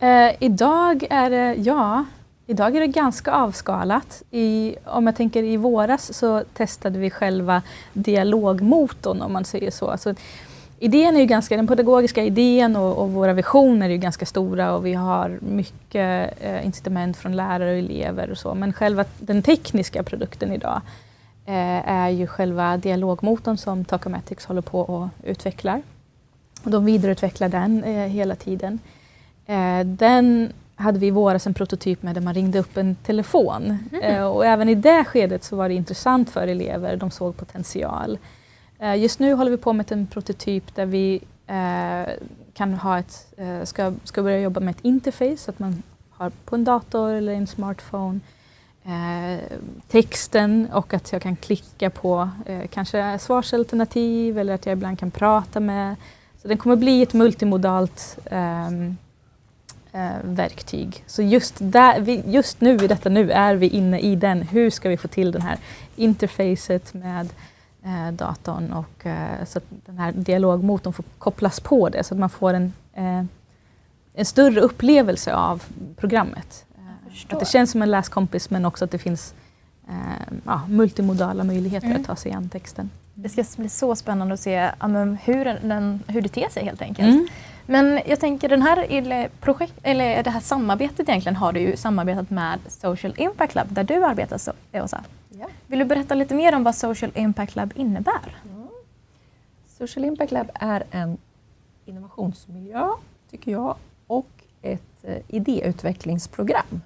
Eh, 0.00 0.30
idag 0.38 1.06
är 1.10 1.30
det, 1.30 1.54
ja, 1.54 2.04
idag 2.46 2.76
är 2.76 2.80
det 2.80 2.86
ganska 2.86 3.32
avskalat. 3.32 4.22
I, 4.30 4.76
om 4.84 5.06
jag 5.06 5.16
tänker 5.16 5.42
i 5.42 5.56
våras 5.56 6.14
så 6.14 6.44
testade 6.54 6.98
vi 6.98 7.10
själva 7.10 7.62
dialogmotorn 7.92 9.22
om 9.22 9.32
man 9.32 9.44
säger 9.44 9.70
så. 9.70 9.90
Alltså, 9.90 10.14
idén 10.78 11.16
är 11.16 11.20
ju 11.20 11.26
ganska, 11.26 11.56
den 11.56 11.66
pedagogiska 11.66 12.24
idén 12.24 12.76
och, 12.76 12.98
och, 12.98 13.10
våra 13.10 13.32
visioner 13.32 13.86
är 13.86 13.92
ju 13.92 13.98
ganska 13.98 14.26
stora 14.26 14.74
och 14.74 14.86
vi 14.86 14.94
har 14.94 15.38
mycket 15.40 16.34
eh, 16.40 16.66
incitament 16.66 17.16
från 17.16 17.36
lärare 17.36 17.70
och 17.70 17.78
elever 17.78 18.30
och 18.30 18.38
så. 18.38 18.54
Men 18.54 18.72
själva 18.72 19.04
den 19.18 19.42
tekniska 19.42 20.02
produkten 20.02 20.52
idag 20.52 20.80
eh, 21.46 21.88
är 21.88 22.08
ju 22.08 22.26
själva 22.26 22.76
dialogmotorn 22.76 23.56
som 23.56 23.84
Tacomatics 23.84 24.46
håller 24.46 24.62
på 24.62 24.80
och 24.80 25.08
utvecklar. 25.22 25.82
Och 26.62 26.70
de 26.70 26.84
vidareutvecklar 26.84 27.48
den 27.48 27.84
eh, 27.84 28.06
hela 28.06 28.34
tiden. 28.34 28.78
Eh, 29.48 29.86
den 29.86 30.52
hade 30.76 30.98
vi 30.98 31.06
i 31.06 31.10
våras 31.10 31.46
en 31.46 31.54
prototyp 31.54 32.02
med 32.02 32.14
där 32.14 32.20
man 32.20 32.34
ringde 32.34 32.58
upp 32.58 32.76
en 32.76 32.94
telefon. 32.94 33.78
Mm. 33.92 34.26
och 34.26 34.46
även 34.46 34.68
i 34.68 34.74
det 34.74 35.04
skedet 35.04 35.44
så 35.44 35.56
var 35.56 35.68
det 35.68 35.74
intressant 35.74 36.30
för 36.30 36.46
elever, 36.46 36.96
de 36.96 37.10
såg 37.10 37.36
potential. 37.36 38.18
Eh, 38.78 38.96
just 38.96 39.18
nu 39.18 39.32
håller 39.34 39.50
vi 39.50 39.56
på 39.56 39.72
med 39.72 39.92
en 39.92 40.06
prototyp 40.06 40.74
där 40.74 40.86
vi 40.86 41.20
kan 42.54 42.74
ha 42.74 42.98
ett, 42.98 43.34
ska, 43.64 43.92
ska 44.04 44.22
börja 44.22 44.40
jobba 44.40 44.60
med 44.60 44.70
ett 44.74 44.84
interface, 44.84 45.36
så 45.36 45.50
att 45.50 45.58
man 45.58 45.82
har 46.10 46.30
på 46.44 46.54
en 46.54 46.64
dator 46.64 47.12
eller 47.12 47.32
en 47.32 47.46
smartphone 47.46 48.20
eh, 48.88 49.58
texten 49.88 50.68
och 50.72 50.94
att 50.94 51.12
jag 51.12 51.22
kan 51.22 51.36
klicka 51.36 51.90
på 51.90 52.28
eh, 52.46 52.66
kanske 52.66 53.18
svarsalternativ 53.18 54.38
eller 54.38 54.54
att 54.54 54.66
jag 54.66 54.72
ibland 54.72 54.98
kan 54.98 55.10
prata 55.10 55.60
med. 55.60 55.96
Så 56.42 56.48
den 56.48 56.58
kommer 56.58 56.76
bli 56.76 57.02
ett 57.02 57.12
multimodalt 57.12 58.18
eh, 58.24 58.66
eh, 58.66 58.92
verktyg. 60.22 61.04
Så 61.06 61.22
just, 61.22 61.54
där, 61.58 62.00
vi, 62.00 62.22
just 62.26 62.60
nu, 62.60 62.74
i 62.74 62.86
detta 62.86 63.08
nu, 63.08 63.30
är 63.30 63.54
vi 63.54 63.68
inne 63.68 64.00
i 64.00 64.16
den. 64.16 64.42
Hur 64.42 64.70
ska 64.70 64.88
vi 64.88 64.96
få 64.96 65.08
till 65.08 65.32
det 65.32 65.42
här 65.42 65.58
interfacet 65.96 66.94
med 66.94 67.28
eh, 67.84 68.12
datorn 68.12 68.72
och 68.72 69.06
eh, 69.06 69.44
så 69.46 69.58
att 69.58 69.64
den 69.86 69.98
här 69.98 70.12
dialogmotorn 70.12 70.92
får 70.92 71.04
kopplas 71.18 71.60
på 71.60 71.88
det 71.88 72.04
så 72.04 72.14
att 72.14 72.20
man 72.20 72.30
får 72.30 72.54
en, 72.54 72.72
eh, 72.92 73.24
en 74.14 74.24
större 74.24 74.60
upplevelse 74.60 75.34
av 75.34 75.62
programmet. 75.96 76.64
Eh, 76.76 77.34
att 77.34 77.40
det 77.40 77.48
känns 77.48 77.70
som 77.70 77.82
en 77.82 77.90
läskompis 77.90 78.50
men 78.50 78.64
också 78.64 78.84
att 78.84 78.90
det 78.90 78.98
finns 78.98 79.34
eh, 79.88 80.34
ja, 80.44 80.60
multimodala 80.68 81.44
möjligheter 81.44 81.86
mm. 81.86 82.00
att 82.00 82.06
ta 82.06 82.16
sig 82.16 82.32
an 82.32 82.48
texten. 82.48 82.90
Det 83.14 83.28
ska 83.28 83.44
bli 83.56 83.68
så 83.68 83.96
spännande 83.96 84.34
att 84.34 84.40
se 84.40 84.70
ja, 84.80 84.86
hur, 85.24 85.44
den, 85.44 86.02
hur 86.06 86.20
det 86.20 86.28
ter 86.28 86.48
sig 86.48 86.64
helt 86.64 86.82
enkelt. 86.82 87.08
Mm. 87.08 87.26
Men 87.70 88.00
jag 88.06 88.20
tänker 88.20 88.48
den 88.48 88.62
här, 88.62 89.28
projekt, 89.40 89.74
eller 89.82 90.22
det 90.22 90.30
här 90.30 90.40
samarbetet 90.40 91.08
egentligen 91.08 91.36
har 91.36 91.52
du 91.52 91.60
ju 91.60 91.76
samarbetat 91.76 92.30
med 92.30 92.58
Social 92.68 93.14
Impact 93.16 93.54
Lab 93.54 93.72
där 93.72 93.84
du 93.84 94.04
arbetar, 94.04 94.38
så, 94.38 94.52
Åsa. 94.72 95.04
Ja. 95.30 95.46
Vill 95.66 95.78
du 95.78 95.84
berätta 95.84 96.14
lite 96.14 96.34
mer 96.34 96.54
om 96.54 96.64
vad 96.64 96.74
Social 96.74 97.12
Impact 97.14 97.56
Lab 97.56 97.72
innebär? 97.76 98.36
Mm. 98.44 98.68
Social 99.78 100.04
Impact 100.04 100.32
Lab 100.32 100.50
är 100.54 100.84
en 100.90 101.18
innovationsmiljö, 101.84 102.88
tycker 103.30 103.52
jag, 103.52 103.76
och 104.06 104.30
ett 104.62 105.04
eh, 105.04 105.16
idéutvecklingsprogram. 105.28 106.82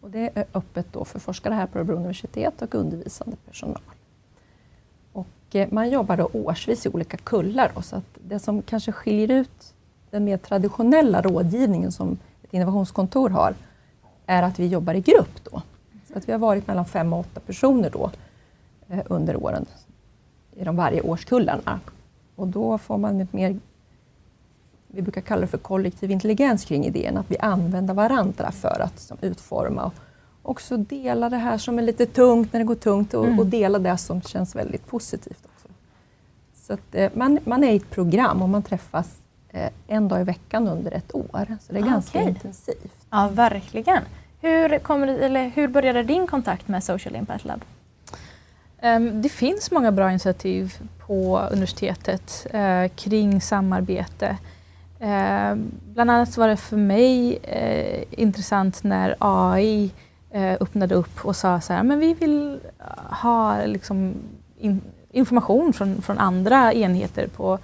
Och 0.00 0.10
det 0.10 0.30
är 0.34 0.44
öppet 0.54 0.86
då 0.92 1.04
för 1.04 1.18
forskare 1.18 1.54
här 1.54 1.66
på 1.66 1.78
Örebro 1.78 1.96
universitet 1.96 2.62
och 2.62 2.74
undervisande 2.74 3.36
personal. 3.46 3.82
Och 5.12 5.26
eh, 5.56 5.68
man 5.72 5.90
jobbar 5.90 6.16
då 6.16 6.30
årsvis 6.32 6.86
i 6.86 6.88
olika 6.88 7.16
kullar. 7.16 7.72
Då, 7.74 7.82
så 7.82 7.96
att 7.96 8.18
det 8.28 8.38
som 8.38 8.62
kanske 8.62 8.92
skiljer 8.92 9.30
ut 9.30 9.73
den 10.14 10.24
mer 10.24 10.36
traditionella 10.36 11.22
rådgivningen 11.22 11.92
som 11.92 12.18
ett 12.42 12.54
innovationskontor 12.54 13.30
har, 13.30 13.54
är 14.26 14.42
att 14.42 14.58
vi 14.58 14.66
jobbar 14.66 14.94
i 14.94 15.00
grupp. 15.00 15.44
Då. 15.44 15.62
Så 16.08 16.18
att 16.18 16.28
vi 16.28 16.32
har 16.32 16.38
varit 16.38 16.66
mellan 16.66 16.84
fem 16.84 17.12
och 17.12 17.20
åtta 17.20 17.40
personer 17.40 17.90
då, 17.90 18.10
eh, 18.88 18.98
under 19.06 19.36
åren 19.36 19.66
i 20.56 20.64
de 20.64 20.76
varje 20.76 21.00
årskullarna. 21.00 21.80
Och 22.36 22.48
då 22.48 22.78
får 22.78 22.98
man 22.98 23.20
ett 23.20 23.32
mer, 23.32 23.58
vi 24.86 25.02
brukar 25.02 25.20
kalla 25.20 25.40
det 25.40 25.46
för 25.46 25.58
kollektiv 25.58 26.10
intelligens 26.10 26.64
kring 26.64 26.84
idén, 26.84 27.16
att 27.16 27.30
vi 27.30 27.38
använder 27.38 27.94
varandra 27.94 28.50
för 28.50 28.80
att 28.80 29.00
som, 29.00 29.16
utforma 29.20 29.84
och 29.84 29.94
också 30.42 30.76
dela 30.76 31.30
det 31.30 31.36
här 31.36 31.58
som 31.58 31.78
är 31.78 31.82
lite 31.82 32.06
tungt 32.06 32.52
när 32.52 32.60
det 32.60 32.66
går 32.66 32.74
tungt 32.74 33.14
och, 33.14 33.26
mm. 33.26 33.38
och 33.38 33.46
dela 33.46 33.78
det 33.78 33.96
som 33.96 34.22
känns 34.22 34.56
väldigt 34.56 34.86
positivt. 34.86 35.44
också. 35.44 35.68
Så 36.54 36.72
att, 36.72 36.94
eh, 36.94 37.10
man, 37.14 37.38
man 37.44 37.64
är 37.64 37.72
i 37.72 37.76
ett 37.76 37.90
program 37.90 38.42
och 38.42 38.48
man 38.48 38.62
träffas 38.62 39.23
en 39.86 40.08
dag 40.08 40.20
i 40.20 40.24
veckan 40.24 40.68
under 40.68 40.90
ett 40.92 41.14
år. 41.14 41.56
Så 41.60 41.72
det 41.72 41.78
är 41.78 41.82
ah, 41.82 41.86
ganska 41.86 42.18
okay. 42.18 42.30
intensivt. 42.30 43.06
Ja, 43.10 43.28
verkligen. 43.32 44.02
Hur, 44.40 44.78
kommer, 44.78 45.08
eller 45.08 45.48
hur 45.48 45.68
började 45.68 46.02
din 46.02 46.26
kontakt 46.26 46.68
med 46.68 46.84
Social 46.84 47.16
Impact 47.16 47.44
Lab? 47.44 47.64
Um, 48.84 49.22
det 49.22 49.28
finns 49.28 49.70
många 49.70 49.92
bra 49.92 50.10
initiativ 50.10 50.74
på 51.06 51.40
universitetet 51.52 52.46
uh, 52.54 52.88
kring 52.88 53.40
samarbete. 53.40 54.36
Uh, 55.00 55.54
bland 55.94 56.10
annat 56.10 56.36
var 56.36 56.48
det 56.48 56.56
för 56.56 56.76
mig 56.76 57.32
uh, 57.32 58.20
intressant 58.22 58.84
när 58.84 59.16
AI 59.18 59.90
öppnade 60.60 60.94
upp 60.94 61.24
och 61.24 61.36
sa 61.36 61.60
så 61.60 61.72
här, 61.72 61.82
men 61.82 61.98
vi 61.98 62.14
vill 62.14 62.60
ha 62.96 63.64
liksom, 63.66 64.14
in, 64.58 64.80
information 65.10 65.72
från, 65.72 66.02
från 66.02 66.18
andra 66.18 66.72
enheter 66.72 67.26
på 67.26 67.58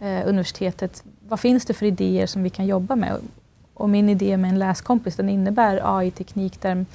universitetet 0.00 1.04
vad 1.30 1.40
finns 1.40 1.64
det 1.64 1.74
för 1.74 1.86
idéer 1.86 2.26
som 2.26 2.42
vi 2.42 2.50
kan 2.50 2.66
jobba 2.66 2.96
med? 2.96 3.16
Och 3.74 3.88
min 3.88 4.08
idé 4.08 4.36
med 4.36 4.48
en 4.48 4.58
läskompis 4.58 5.16
den 5.16 5.28
innebär 5.28 5.98
AI-teknik 5.98 6.60
där, 6.60 6.86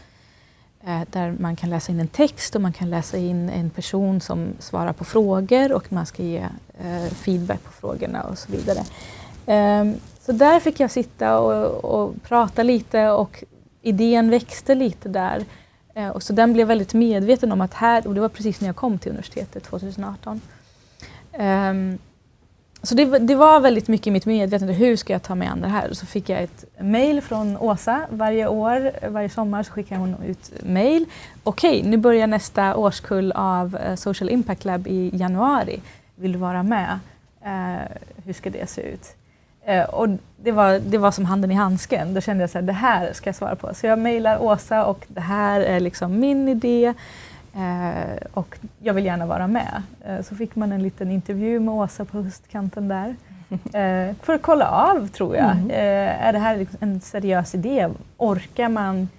eh, 0.86 1.02
där 1.12 1.36
man 1.40 1.56
kan 1.56 1.70
läsa 1.70 1.92
in 1.92 2.00
en 2.00 2.08
text 2.08 2.56
och 2.56 2.62
man 2.62 2.74
kan 2.74 2.90
läsa 2.90 3.18
in 3.18 3.50
en 3.50 3.70
person 3.70 4.22
som 4.22 4.48
svarar 4.60 4.94
på 4.94 5.04
frågor 5.04 5.74
och 5.74 5.94
man 5.94 6.06
ska 6.06 6.24
ge 6.24 6.48
eh, 6.80 7.14
feedback 7.14 7.64
på 7.64 7.72
frågorna 7.72 8.24
och 8.24 8.38
så 8.38 8.52
vidare. 8.52 8.80
Ehm, 9.46 9.96
så 10.22 10.32
där 10.32 10.60
fick 10.60 10.80
jag 10.80 10.92
sitta 10.92 11.40
och, 11.40 11.86
och, 11.86 12.24
prata 12.24 12.64
lite 12.64 13.10
och 13.10 13.44
idén 13.82 14.30
växte 14.30 14.76
lite 14.76 15.10
där. 15.10 15.46
Eh, 15.94 16.10
och 16.10 16.24
så 16.24 16.34
den 16.34 16.54
blev 16.54 16.68
väldigt 16.68 16.94
medveten 16.94 17.52
om 17.52 17.62
att 17.62 17.74
här, 17.74 18.08
och 18.08 18.16
det 18.16 18.22
var 18.22 18.30
precis 18.30 18.62
när 18.62 18.68
jag 18.68 18.76
kom 18.76 19.00
till 19.00 19.10
universitetet 19.10 19.64
2018. 19.64 20.42
Så 22.86 22.96
det, 22.96 23.20
det, 23.20 23.36
var 23.36 23.60
väldigt 23.60 23.88
mycket 23.88 24.08
i 24.08 24.12
mitt 24.12 24.26
medvetande, 24.26 24.74
hur 24.74 24.96
ska 24.96 25.14
jag 25.14 25.24
ta 25.24 25.36
mig 25.36 25.48
an 25.48 25.62
det 25.62 25.68
här? 25.68 25.94
Så 25.94 26.06
fick 26.06 26.30
jag 26.30 26.44
ett 26.44 26.66
mail 26.80 27.22
från 27.22 27.58
Åsa 27.58 28.02
varje 28.10 28.48
år, 28.48 28.92
varje 29.10 29.30
sommar 29.30 29.64
så 29.64 29.72
skickar 29.72 29.98
hon 29.98 30.16
ut 30.28 30.52
mail. 30.64 31.06
Okej, 31.44 31.84
nu 31.84 31.98
börjar 31.98 32.28
nästa 32.28 32.76
årskull 32.76 33.32
av 33.32 33.76
eh, 33.76 33.96
Social 33.96 34.30
Impact 34.30 34.66
Lab 34.66 34.88
i 34.88 35.12
januari. 35.14 35.82
Vill 36.16 36.32
du 36.32 36.40
vara 36.40 36.64
med? 36.64 37.00
Uh, 37.46 37.82
hur 38.26 38.34
ska 38.34 38.50
det 38.50 38.70
se 38.70 38.82
ut? 38.82 39.16
Uh, 39.70 39.84
och 39.84 40.10
det 40.38 40.52
var, 40.52 40.80
det 40.80 40.98
var 40.98 41.12
som 41.12 41.26
handen 41.26 41.52
i 41.52 41.56
handsken. 41.56 42.14
Då 42.14 42.22
kände 42.22 42.44
jag 42.44 42.60
att 42.60 42.68
det 42.68 42.74
här 42.74 43.14
ska 43.14 43.28
jag 43.28 43.36
svara 43.36 43.56
på. 43.56 43.74
Så 43.74 43.88
jag 43.88 44.00
mejlar 44.00 44.42
Åsa 44.42 44.86
och 44.86 45.06
det 45.08 45.22
här 45.22 45.62
är 45.62 45.80
liksom 45.80 46.20
min 46.20 46.50
idé. 46.50 46.94
Eh, 47.56 48.18
och 48.34 48.58
jag 48.80 48.94
vill 48.94 49.06
gärna 49.06 49.26
vara 49.26 49.48
med. 49.48 49.84
Eh, 50.06 50.22
så 50.22 50.36
fick 50.36 50.56
man 50.56 50.72
en 50.72 50.84
liten 50.84 51.12
intervju 51.12 51.60
med 51.60 51.74
Åsa 51.74 52.06
på 52.06 52.22
höstkanten 52.22 52.88
där. 52.88 53.16
Eh, 53.74 54.16
för 54.22 54.34
att 54.34 54.42
kolla 54.42 54.70
av, 54.70 55.08
tror 55.08 55.36
jag. 55.36 55.52
Mm. 55.52 55.72
Är 56.20 56.34
det 56.34 56.40
här 56.40 56.58
liksom 56.58 56.78
en 56.82 57.02
seriös 57.02 57.56
idé? 57.56 57.90
Orkar 58.18 58.70
man, 58.70 59.10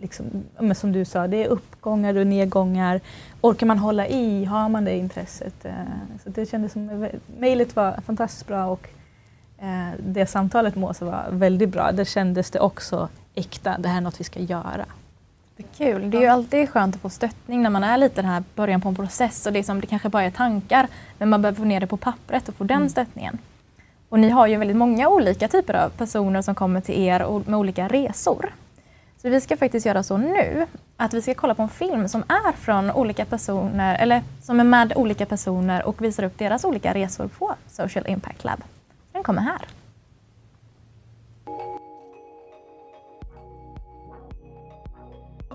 liksom, 0.00 0.26
men 0.58 0.74
som 0.74 0.92
du 0.92 1.04
sa, 1.04 1.26
det 1.26 1.44
är 1.44 1.48
uppgångar 1.48 2.16
och 2.16 2.26
nedgångar. 2.26 3.00
Orkar 3.40 3.66
man 3.66 3.78
hålla 3.78 4.06
i? 4.06 4.44
Har 4.44 4.68
man 4.68 4.84
det 4.84 4.96
intresset? 4.96 5.66
Så 6.24 6.30
det 6.30 6.46
kändes 6.46 6.72
som, 6.72 7.08
mejlet 7.38 7.76
var 7.76 8.00
fantastiskt 8.06 8.46
bra 8.46 8.66
och 8.66 8.88
det 9.98 10.26
samtalet 10.26 10.76
med 10.76 10.88
Åsa 10.88 11.04
var 11.04 11.26
väldigt 11.30 11.70
bra. 11.70 11.92
Där 11.92 12.04
kändes 12.04 12.50
det 12.50 12.60
också 12.60 13.08
äkta, 13.34 13.78
det 13.78 13.88
här 13.88 13.96
är 13.96 14.00
något 14.00 14.20
vi 14.20 14.24
ska 14.24 14.40
göra. 14.40 14.86
Det 15.56 15.62
är 15.62 15.76
kul. 15.76 16.10
Det 16.10 16.16
är 16.16 16.20
ju 16.20 16.26
alltid 16.26 16.70
skönt 16.70 16.94
att 16.94 17.00
få 17.02 17.10
stöttning 17.10 17.62
när 17.62 17.70
man 17.70 17.84
är 17.84 17.98
lite 17.98 18.22
den 18.22 18.30
här 18.30 18.44
början 18.54 18.80
på 18.80 18.88
en 18.88 18.94
process 18.94 19.46
och 19.46 19.52
det, 19.52 19.58
är 19.58 19.62
som, 19.62 19.80
det 19.80 19.86
kanske 19.86 20.08
bara 20.08 20.22
är 20.22 20.30
tankar 20.30 20.88
men 21.18 21.28
man 21.28 21.42
behöver 21.42 21.56
få 21.58 21.64
ner 21.64 21.80
det 21.80 21.86
på 21.86 21.96
pappret 21.96 22.48
och 22.48 22.54
få 22.54 22.64
den 22.64 22.76
Mm. 22.76 22.88
stöttningen. 22.88 23.38
Och 24.08 24.20
ni 24.20 24.28
har 24.28 24.46
ju 24.46 24.56
väldigt 24.56 24.76
många 24.76 25.08
olika 25.08 25.48
typer 25.48 25.74
av 25.74 25.88
personer 25.88 26.42
som 26.42 26.54
kommer 26.54 26.80
till 26.80 27.02
er 27.02 27.42
med 27.50 27.58
olika 27.58 27.88
resor. 27.88 28.52
Så 29.22 29.28
vi 29.28 29.40
ska 29.40 29.56
faktiskt 29.56 29.86
göra 29.86 30.02
så 30.02 30.16
nu 30.16 30.66
att 30.96 31.14
vi 31.14 31.22
ska 31.22 31.34
kolla 31.34 31.54
på 31.54 31.62
en 31.62 31.68
film 31.68 32.08
som 32.08 32.22
är 32.28 32.52
från 32.52 32.90
olika 32.90 33.24
personer 33.24 33.96
eller 33.98 34.22
som 34.42 34.60
är 34.60 34.64
med 34.64 34.92
olika 34.96 35.26
personer 35.26 35.86
och 35.86 36.02
visar 36.02 36.22
upp 36.22 36.38
deras 36.38 36.64
olika 36.64 36.94
resor 36.94 37.28
på 37.28 37.54
Social 37.70 38.06
Impact 38.08 38.44
Lab. 38.44 38.62
Den 39.12 39.22
kommer 39.22 39.42
här. 39.42 39.66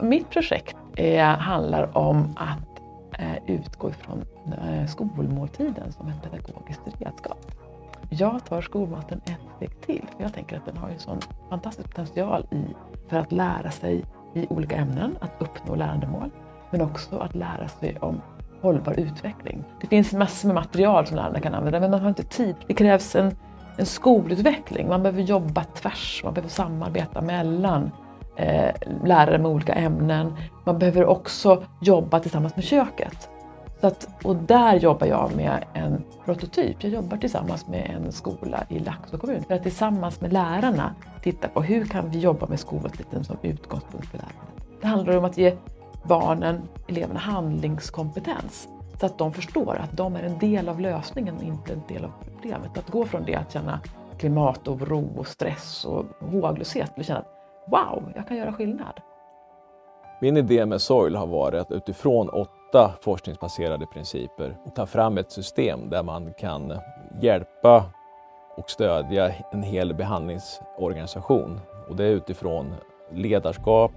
Mitt 0.02 0.30
projekt 0.30 0.78
eh, 0.96 1.26
handlar 1.26 1.98
om 1.98 2.36
att 2.36 2.82
eh, 3.20 3.56
utgå 3.56 3.90
ifrån 3.90 4.26
eh, 4.46 4.88
skolmåltiden 4.88 5.92
som 5.92 6.08
ett 6.08 6.24
pedagogiskt 6.24 6.82
redskap. 7.00 7.52
Jag 8.10 8.46
tar 8.46 8.62
skolmaten 8.62 9.22
ett 9.26 9.56
steg 9.56 9.82
till. 9.82 10.06
för 10.18 10.24
Jag 10.24 10.34
tänker 10.34 10.58
att 10.58 10.66
den 10.66 10.78
har 10.78 10.90
en 10.90 11.00
sån 11.00 11.20
fantastisk 11.50 11.90
potential 11.90 12.46
i, 12.52 12.64
för 13.10 13.18
att 13.18 13.32
lära 13.32 13.72
sig 13.72 14.04
i 14.34 14.48
olika 14.50 14.76
ämnen, 14.76 15.18
att 15.22 15.32
uppnå 15.40 15.76
lärandemål, 15.76 16.32
men 16.72 16.82
också 16.82 17.18
att 17.18 17.36
lära 17.36 17.68
sig 17.68 17.98
om 18.00 18.22
hållbar 18.62 19.00
utveckling. 19.00 19.64
Det 19.82 19.88
finns 19.88 20.14
massor 20.14 20.48
med 20.48 20.56
material 20.56 21.08
som 21.08 21.18
lärarna 21.18 21.40
kan 21.40 21.54
använda, 21.54 21.80
men 21.80 21.92
man 21.92 22.02
har 22.02 22.10
inte 22.10 22.24
tid. 22.24 22.56
Det 22.68 22.74
krävs 22.74 23.16
en, 23.16 23.36
en 23.78 23.86
skolutveckling. 23.86 24.88
Man 24.88 25.04
behöver 25.04 25.22
jobba 25.22 25.64
tvärs, 25.64 26.22
man 26.24 26.34
behöver 26.34 26.50
samarbeta 26.50 27.22
mellan 27.22 27.92
Eh, 28.40 28.72
lärare 29.04 29.38
med 29.38 29.52
olika 29.52 29.74
ämnen. 29.74 30.34
Man 30.64 30.80
behöver 30.80 31.06
också 31.06 31.64
jobba 31.82 32.20
tillsammans 32.20 32.56
med 32.56 32.66
köket. 32.66 33.30
Så 33.82 33.88
att, 33.88 34.10
och 34.24 34.36
där 34.36 34.76
jobbar 34.76 35.08
jag 35.08 35.36
med 35.36 35.66
en 35.74 36.04
prototyp. 36.26 36.84
Jag 36.84 36.92
jobbar 36.92 37.18
tillsammans 37.18 37.68
med 37.68 37.92
en 37.96 38.12
skola 38.12 38.64
i 38.70 38.80
Laxå 38.80 39.18
kommun 39.18 39.44
för 39.44 39.54
att 39.54 39.64
tillsammans 39.64 40.22
med 40.22 40.34
lärarna 40.34 40.96
titta 41.24 41.48
på 41.48 41.62
hur 41.62 41.86
kan 41.86 42.10
vi 42.10 42.20
jobba 42.20 42.48
med 42.48 42.60
skolmåltiden 42.60 43.24
som 43.24 43.38
utgångspunkt 43.42 44.08
för 44.08 44.18
lärandet. 44.18 44.82
Det 44.82 44.88
handlar 44.88 45.18
om 45.18 45.26
att 45.26 45.38
ge 45.38 45.56
barnen, 46.04 46.62
eleverna 46.88 47.20
handlingskompetens 47.20 48.68
så 49.00 49.06
att 49.06 49.18
de 49.18 49.34
förstår 49.34 49.76
att 49.76 49.98
de 49.98 50.16
är 50.16 50.24
en 50.24 50.40
del 50.40 50.70
av 50.70 50.80
lösningen 50.80 51.38
och 51.38 51.44
inte 51.44 51.74
en 51.74 51.84
del 51.88 52.06
av 52.06 52.12
problemet. 52.26 52.78
Att 52.78 52.90
gå 52.90 53.06
från 53.06 53.24
det 53.26 53.36
att 53.36 53.54
känna 53.54 53.80
klimatoro 54.18 55.10
och 55.18 55.28
stress 55.28 55.86
och 55.86 56.06
håglöshet 56.20 56.94
till 56.94 57.02
att 57.02 57.08
känna 57.08 57.20
att 57.20 57.39
wow, 57.70 58.12
jag 58.16 58.28
kan 58.28 58.38
göra 58.38 58.54
skillnad. 58.54 58.94
Min 60.22 60.38
idé 60.38 60.66
med 60.66 60.82
Soil 60.82 61.16
har 61.16 61.28
varit 61.28 61.62
att 61.62 61.72
utifrån 61.72 62.30
åtta 62.30 62.92
forskningsbaserade 63.02 63.86
principer 63.86 64.58
ta 64.76 64.86
fram 64.86 65.18
ett 65.18 65.32
system 65.32 65.90
där 65.90 66.04
man 66.04 66.34
kan 66.34 66.74
hjälpa 67.22 67.86
och 68.58 68.70
stödja 68.70 69.32
en 69.52 69.64
hel 69.64 69.94
behandlingsorganisation. 69.94 71.60
Och 71.90 71.96
det 71.96 72.04
är 72.04 72.10
utifrån 72.10 72.76
ledarskap 73.12 73.92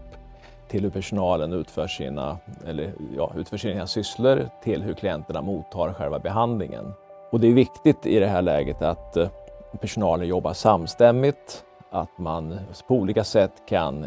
till 0.69 0.83
hur 0.83 0.91
personalen 0.91 1.53
utför 1.53 1.87
sina, 1.87 2.39
eller, 2.67 2.93
ja, 3.17 3.33
utför 3.37 3.57
sina 3.57 3.87
sysslor 3.87 4.49
till 4.63 4.83
hur 4.83 4.95
klienterna 4.95 5.43
mottar 5.43 5.93
själva 5.93 6.19
behandlingen. 6.19 6.93
Och 7.31 7.41
det 7.41 7.49
är 7.49 7.53
viktigt 7.53 8.07
i 8.07 8.19
det 8.21 8.27
här 8.27 8.43
läget 8.43 8.83
att 8.83 9.17
eh, 9.17 9.29
personalen 9.81 10.29
jobbar 10.29 10.53
samstämmigt, 10.53 11.65
att 11.93 12.19
man 12.19 12.59
på 12.89 12.95
olika 12.95 13.25
sätt 13.25 13.53
kan 13.69 14.07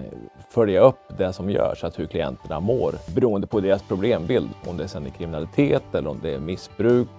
följa 0.49 0.81
upp 0.81 1.17
det 1.17 1.33
som 1.33 1.49
görs, 1.49 1.83
att 1.83 1.99
hur 1.99 2.05
klienterna 2.05 2.59
mår 2.59 2.95
beroende 3.15 3.47
på 3.47 3.59
deras 3.59 3.83
problembild, 3.83 4.49
om 4.67 4.77
det 4.77 4.87
sen 4.87 5.05
är 5.05 5.09
kriminalitet 5.09 5.83
eller 5.95 6.09
om 6.09 6.19
det 6.21 6.33
är 6.33 6.39
missbruk. 6.39 7.09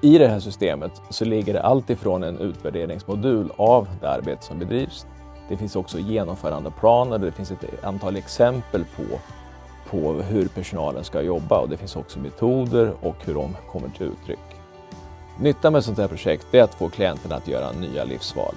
I 0.00 0.18
det 0.18 0.28
här 0.28 0.40
systemet 0.40 0.92
så 1.10 1.24
ligger 1.24 1.52
det 1.52 1.62
allt 1.62 1.90
ifrån 1.90 2.22
en 2.22 2.38
utvärderingsmodul 2.38 3.52
av 3.56 3.88
det 4.00 4.08
arbete 4.08 4.44
som 4.44 4.58
bedrivs. 4.58 5.06
Det 5.48 5.56
finns 5.56 5.76
också 5.76 5.98
genomförandeplaner, 5.98 7.18
det 7.18 7.32
finns 7.32 7.50
ett 7.50 7.84
antal 7.84 8.16
exempel 8.16 8.84
på, 8.96 9.02
på 9.90 10.12
hur 10.12 10.48
personalen 10.48 11.04
ska 11.04 11.22
jobba 11.22 11.60
och 11.60 11.68
det 11.68 11.76
finns 11.76 11.96
också 11.96 12.18
metoder 12.18 12.92
och 13.00 13.16
hur 13.24 13.34
de 13.34 13.56
kommer 13.72 13.88
till 13.88 14.06
uttryck. 14.06 14.38
Nyttan 15.40 15.72
med 15.72 15.78
ett 15.78 15.84
sånt 15.84 15.98
här 15.98 16.08
projekt 16.08 16.54
är 16.54 16.62
att 16.62 16.74
få 16.74 16.88
klienterna 16.88 17.36
att 17.36 17.48
göra 17.48 17.72
nya 17.72 18.04
livsval. 18.04 18.54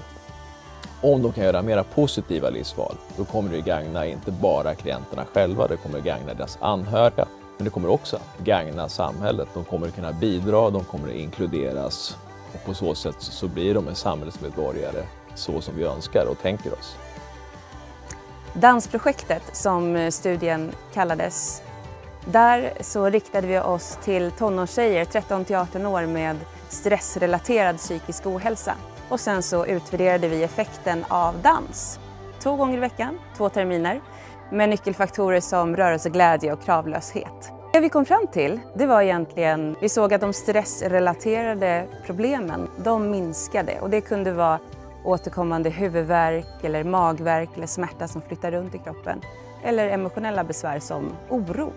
Om 1.01 1.21
de 1.21 1.31
kan 1.31 1.43
göra 1.43 1.62
mera 1.62 1.84
positiva 1.84 2.49
livsval, 2.49 2.95
då 3.17 3.25
kommer 3.25 3.51
det 3.51 3.62
gagna 3.62 4.05
inte 4.05 4.31
bara 4.31 4.75
klienterna 4.75 5.25
själva, 5.34 5.67
det 5.67 5.77
kommer 5.77 5.99
gagna 5.99 6.34
deras 6.34 6.58
anhöriga, 6.62 7.25
men 7.58 7.65
det 7.65 7.69
kommer 7.69 7.89
också 7.89 8.19
gagna 8.43 8.89
samhället. 8.89 9.47
De 9.53 9.63
kommer 9.63 9.89
kunna 9.89 10.12
bidra, 10.12 10.69
de 10.69 10.84
kommer 10.84 11.12
inkluderas 11.12 12.17
och 12.53 12.65
på 12.65 12.73
så 12.73 12.95
sätt 12.95 13.15
så 13.19 13.47
blir 13.47 13.73
de 13.73 13.88
en 13.88 13.95
samhällsmedborgare 13.95 15.03
så 15.36 15.62
som 15.62 15.75
vi 15.75 15.84
önskar 15.84 16.25
och 16.25 16.41
tänker 16.41 16.73
oss. 16.73 16.95
Dansprojektet 18.53 19.55
som 19.55 20.12
studien 20.12 20.71
kallades, 20.93 21.62
där 22.25 22.73
så 22.81 23.10
riktade 23.10 23.47
vi 23.47 23.60
oss 23.60 23.97
till 24.03 24.31
tonårstjejer 24.31 25.05
13 25.05 25.45
till 25.45 25.55
18 25.55 25.86
år 25.86 26.05
med 26.05 26.38
stressrelaterad 26.69 27.77
psykisk 27.77 28.25
ohälsa. 28.25 28.75
Och 29.10 29.20
sen 29.20 29.44
så 29.44 29.65
utvärderade 29.65 30.28
vi 30.28 30.44
effekten 30.44 31.06
av 31.08 31.41
dans. 31.41 32.00
Två 32.39 32.56
gånger 32.56 32.78
i 32.78 32.80
veckan, 32.80 33.20
två 33.38 33.50
terminer, 33.50 34.02
med 34.52 34.70
nyckelfaktorer 34.70 35.39
som 35.39 35.76
rörelseglädje 35.76 36.54
och 36.54 36.63
kravlöshet. 36.63 37.52
Det 37.74 37.80
vi 37.80 37.89
kom 37.89 38.06
fram 38.06 38.28
till, 38.28 38.60
det 38.76 38.86
var 38.86 39.02
egentligen, 39.02 39.76
vi 39.82 39.89
såg 39.89 40.13
att 40.13 40.22
de 40.22 40.34
stressrelaterade 40.34 41.88
problemen, 42.06 42.68
de 42.78 43.12
minskade 43.12 43.80
och 43.82 43.89
det 43.89 44.02
kunde 44.02 44.32
vara 44.32 44.60
återkommande 45.04 45.70
huvudvärk 45.70 46.63
eller 46.63 46.84
magvärk 46.84 47.50
eller 47.56 47.68
smärta 47.68 48.08
som 48.08 48.22
flyttar 48.22 48.52
runt 48.52 48.76
i 48.76 48.78
kroppen. 48.78 49.22
Eller 49.63 49.89
emotionella 49.89 50.44
besvär 50.44 50.80
som 50.80 51.12
oro, 51.30 51.74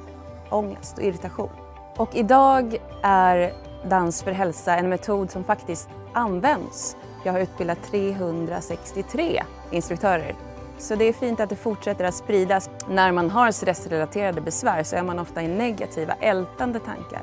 ångest 0.51 0.99
och 0.99 1.05
irritation. 1.05 1.51
Och 1.97 2.15
idag 2.15 2.77
är 3.03 3.53
Dans 3.85 4.23
för 4.23 4.33
hälsa 4.33 4.77
en 4.77 4.89
metod 4.89 5.31
som 5.31 5.45
faktiskt 5.45 5.89
används. 6.13 6.97
Jag 7.25 7.33
har 7.33 7.41
utbildat 7.41 7.83
363 7.83 9.43
instruktörer. 9.71 10.35
Så 10.79 10.95
det 10.95 11.05
är 11.05 11.13
fint 11.13 11.41
att 11.41 11.49
det 11.49 11.57
fortsätter 11.57 12.05
att 12.05 12.15
spridas. 12.15 12.71
När 12.89 13.13
man 13.13 13.31
har 13.31 13.51
stressrelaterade 13.51 14.41
besvär 14.41 14.83
så 14.83 14.97
är 14.97 15.03
man 15.03 15.19
ofta 15.19 15.43
i 15.43 15.49
negativa, 15.49 16.15
ältande 16.21 16.81
tankar. 16.81 17.23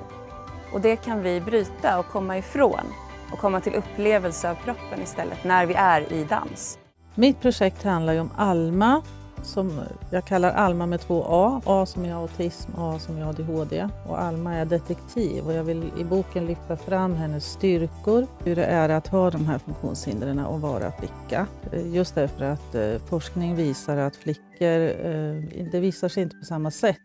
Och 0.74 0.82
det 0.82 0.96
kan 0.96 1.24
vi 1.24 1.42
bryta 1.42 2.00
och 2.00 2.08
komma 2.08 2.38
ifrån 2.38 2.86
och 3.32 3.40
komma 3.40 3.62
till 3.62 3.76
upplevelse 3.76 4.50
av 4.50 4.56
kroppen 4.56 5.02
istället 5.04 5.44
när 5.44 5.66
vi 5.66 5.74
är 5.74 6.14
i 6.14 6.24
dans. 6.24 6.80
Mitt 7.16 7.42
projekt 7.42 7.84
handlar 7.84 8.14
ju 8.14 8.20
om 8.20 8.32
Alma, 8.36 9.02
som 9.46 9.80
jag 10.12 10.26
kallar 10.26 10.52
Alma 10.52 10.86
med 10.86 11.00
två 11.02 11.26
A. 11.28 11.62
A 11.66 11.86
som 11.86 12.06
är 12.06 12.14
autism, 12.14 12.72
A 12.78 13.00
som 13.00 13.18
är 13.18 13.30
ADHD. 13.30 13.90
Och 14.08 14.22
Alma 14.22 14.56
är 14.56 14.66
detektiv 14.66 15.46
och 15.46 15.54
jag 15.54 15.64
vill 15.64 15.92
i 16.00 16.04
boken 16.04 16.46
lyfta 16.46 16.78
fram 16.78 17.16
hennes 17.16 17.46
styrkor, 17.46 18.28
hur 18.44 18.56
det 18.56 18.66
är 18.66 18.90
att 18.90 19.08
ha 19.08 19.32
de 19.32 19.46
här 19.46 19.60
funktionshindren 19.60 20.40
och 20.40 20.62
vara 20.62 20.92
flicka. 20.92 21.48
Eh, 21.72 21.94
just 21.94 22.16
därför 22.16 22.46
att 22.46 22.76
eh, 22.76 22.98
forskning 23.10 23.56
visar 23.56 23.98
att 23.98 24.16
flickor, 24.16 24.80
eh, 25.06 25.66
det 25.72 25.80
visar 25.80 26.10
sig 26.10 26.24
inte 26.24 26.36
på 26.38 26.46
samma 26.46 26.72
sätt 26.72 26.98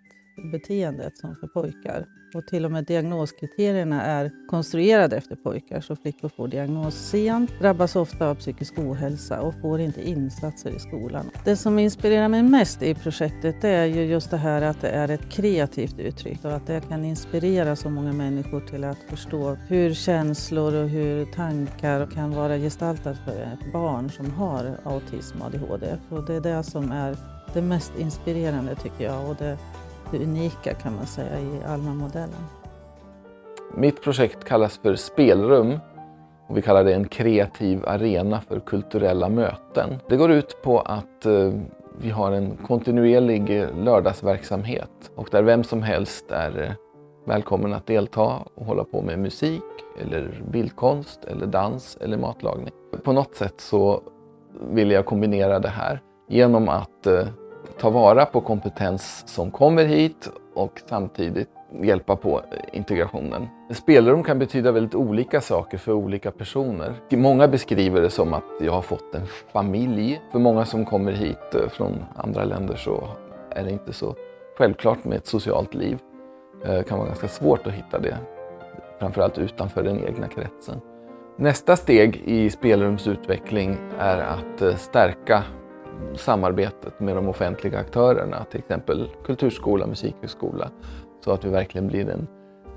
beteendet 0.52 1.18
som 1.18 1.36
för 1.36 1.46
pojkar. 1.46 2.06
Och 2.34 2.46
till 2.46 2.64
och 2.64 2.72
med 2.72 2.84
diagnoskriterierna 2.84 4.02
är 4.02 4.30
konstruerade 4.48 5.16
efter 5.16 5.36
pojkar 5.36 5.80
så 5.80 5.96
flickor 5.96 6.28
får 6.28 6.48
diagnos 6.48 6.94
sent, 6.94 7.50
drabbas 7.60 7.96
ofta 7.96 8.28
av 8.28 8.34
psykisk 8.34 8.78
ohälsa 8.78 9.40
och 9.40 9.54
får 9.60 9.80
inte 9.80 10.08
insatser 10.08 10.70
i 10.70 10.78
skolan. 10.78 11.30
Det 11.44 11.56
som 11.56 11.78
inspirerar 11.78 12.28
mig 12.28 12.42
mest 12.42 12.82
i 12.82 12.94
projektet 12.94 13.64
är 13.64 13.84
ju 13.84 14.04
just 14.04 14.30
det 14.30 14.36
här 14.36 14.62
att 14.62 14.80
det 14.80 14.88
är 14.88 15.08
ett 15.08 15.30
kreativt 15.30 15.98
uttryck 15.98 16.44
och 16.44 16.52
att 16.52 16.66
det 16.66 16.88
kan 16.88 17.04
inspirera 17.04 17.76
så 17.76 17.90
många 17.90 18.12
människor 18.12 18.60
till 18.60 18.84
att 18.84 18.98
förstå 19.08 19.56
hur 19.68 19.94
känslor 19.94 20.74
och 20.74 20.88
hur 20.88 21.24
tankar 21.24 22.06
kan 22.06 22.30
vara 22.30 22.58
gestaltat 22.58 23.16
för 23.24 23.42
ett 23.42 23.72
barn 23.72 24.10
som 24.10 24.30
har 24.30 24.76
autism 24.84 25.40
och 25.40 25.46
ADHD. 25.46 25.96
Och 26.08 26.26
det 26.26 26.34
är 26.34 26.40
det 26.40 26.62
som 26.62 26.92
är 26.92 27.16
det 27.54 27.62
mest 27.62 27.92
inspirerande 27.98 28.74
tycker 28.74 29.04
jag 29.04 29.28
och 29.28 29.36
det 29.36 29.58
det 30.10 30.18
unika 30.18 30.74
kan 30.74 30.96
man 30.96 31.06
säga 31.06 31.40
i 31.40 31.64
Alma-modellen. 31.66 32.44
Mitt 33.74 34.02
projekt 34.02 34.44
kallas 34.44 34.78
för 34.78 34.94
Spelrum 34.94 35.78
och 36.48 36.56
vi 36.56 36.62
kallar 36.62 36.84
det 36.84 36.94
en 36.94 37.08
kreativ 37.08 37.84
arena 37.86 38.40
för 38.40 38.60
kulturella 38.60 39.28
möten. 39.28 39.98
Det 40.08 40.16
går 40.16 40.30
ut 40.30 40.62
på 40.62 40.80
att 40.80 41.26
eh, 41.26 41.52
vi 41.98 42.10
har 42.10 42.32
en 42.32 42.56
kontinuerlig 42.56 43.66
lördagsverksamhet 43.76 45.10
och 45.14 45.28
där 45.30 45.42
vem 45.42 45.64
som 45.64 45.82
helst 45.82 46.30
är 46.30 46.62
eh, 46.62 46.72
välkommen 47.24 47.72
att 47.72 47.86
delta 47.86 48.38
och 48.54 48.66
hålla 48.66 48.84
på 48.84 49.02
med 49.02 49.18
musik 49.18 49.62
eller 50.02 50.42
bildkonst 50.50 51.24
eller 51.24 51.46
dans 51.46 51.98
eller 52.00 52.16
matlagning. 52.16 52.70
På 53.04 53.12
något 53.12 53.34
sätt 53.34 53.60
så 53.60 54.02
vill 54.70 54.90
jag 54.90 55.06
kombinera 55.06 55.58
det 55.58 55.68
här 55.68 56.00
genom 56.28 56.68
att 56.68 57.06
eh, 57.06 57.26
ta 57.80 57.90
vara 57.90 58.26
på 58.26 58.40
kompetens 58.40 59.22
som 59.26 59.50
kommer 59.50 59.84
hit 59.84 60.30
och 60.54 60.82
samtidigt 60.86 61.48
hjälpa 61.82 62.16
på 62.16 62.42
integrationen. 62.72 63.48
Spelrum 63.70 64.22
kan 64.22 64.38
betyda 64.38 64.72
väldigt 64.72 64.94
olika 64.94 65.40
saker 65.40 65.78
för 65.78 65.92
olika 65.92 66.30
personer. 66.30 66.94
Många 67.10 67.48
beskriver 67.48 68.00
det 68.00 68.10
som 68.10 68.34
att 68.34 68.44
jag 68.60 68.72
har 68.72 68.82
fått 68.82 69.14
en 69.14 69.26
familj. 69.26 70.20
För 70.32 70.38
många 70.38 70.64
som 70.64 70.84
kommer 70.84 71.12
hit 71.12 71.54
eh, 71.54 71.68
från 71.68 72.04
andra 72.16 72.44
länder 72.44 72.76
så 72.76 73.08
är 73.50 73.64
det 73.64 73.70
inte 73.70 73.92
så 73.92 74.14
självklart 74.58 75.04
med 75.04 75.18
ett 75.18 75.26
socialt 75.26 75.74
liv. 75.74 75.98
Det 76.62 76.88
kan 76.88 76.98
vara 76.98 77.08
ganska 77.08 77.28
svårt 77.28 77.66
att 77.66 77.72
hitta 77.72 77.98
det, 77.98 78.16
framförallt 78.98 79.38
utanför 79.38 79.82
den 79.82 80.04
egna 80.04 80.28
kretsen. 80.28 80.80
Nästa 81.36 81.76
steg 81.76 82.22
i 82.24 82.50
spelrumsutveckling 82.50 83.76
är 83.98 84.18
att 84.18 84.62
eh, 84.62 84.76
stärka 84.76 85.44
samarbetet 86.16 87.00
med 87.00 87.16
de 87.16 87.28
offentliga 87.28 87.78
aktörerna, 87.78 88.44
till 88.50 88.60
exempel 88.60 89.10
kulturskola, 89.24 89.86
musikhögskola, 89.86 90.70
så 91.24 91.32
att 91.32 91.44
vi 91.44 91.48
verkligen 91.48 91.86
blir 91.86 92.08
en 92.08 92.26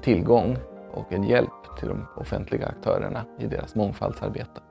tillgång 0.02 0.58
och 0.92 1.14
en 1.14 1.24
hjälp 1.24 1.78
till 1.80 1.88
de 1.88 2.06
offentliga 2.16 2.68
aktörerna 2.68 3.26
i 3.40 3.48
deras 3.48 3.76
mångfaldsarbete. 3.76 4.62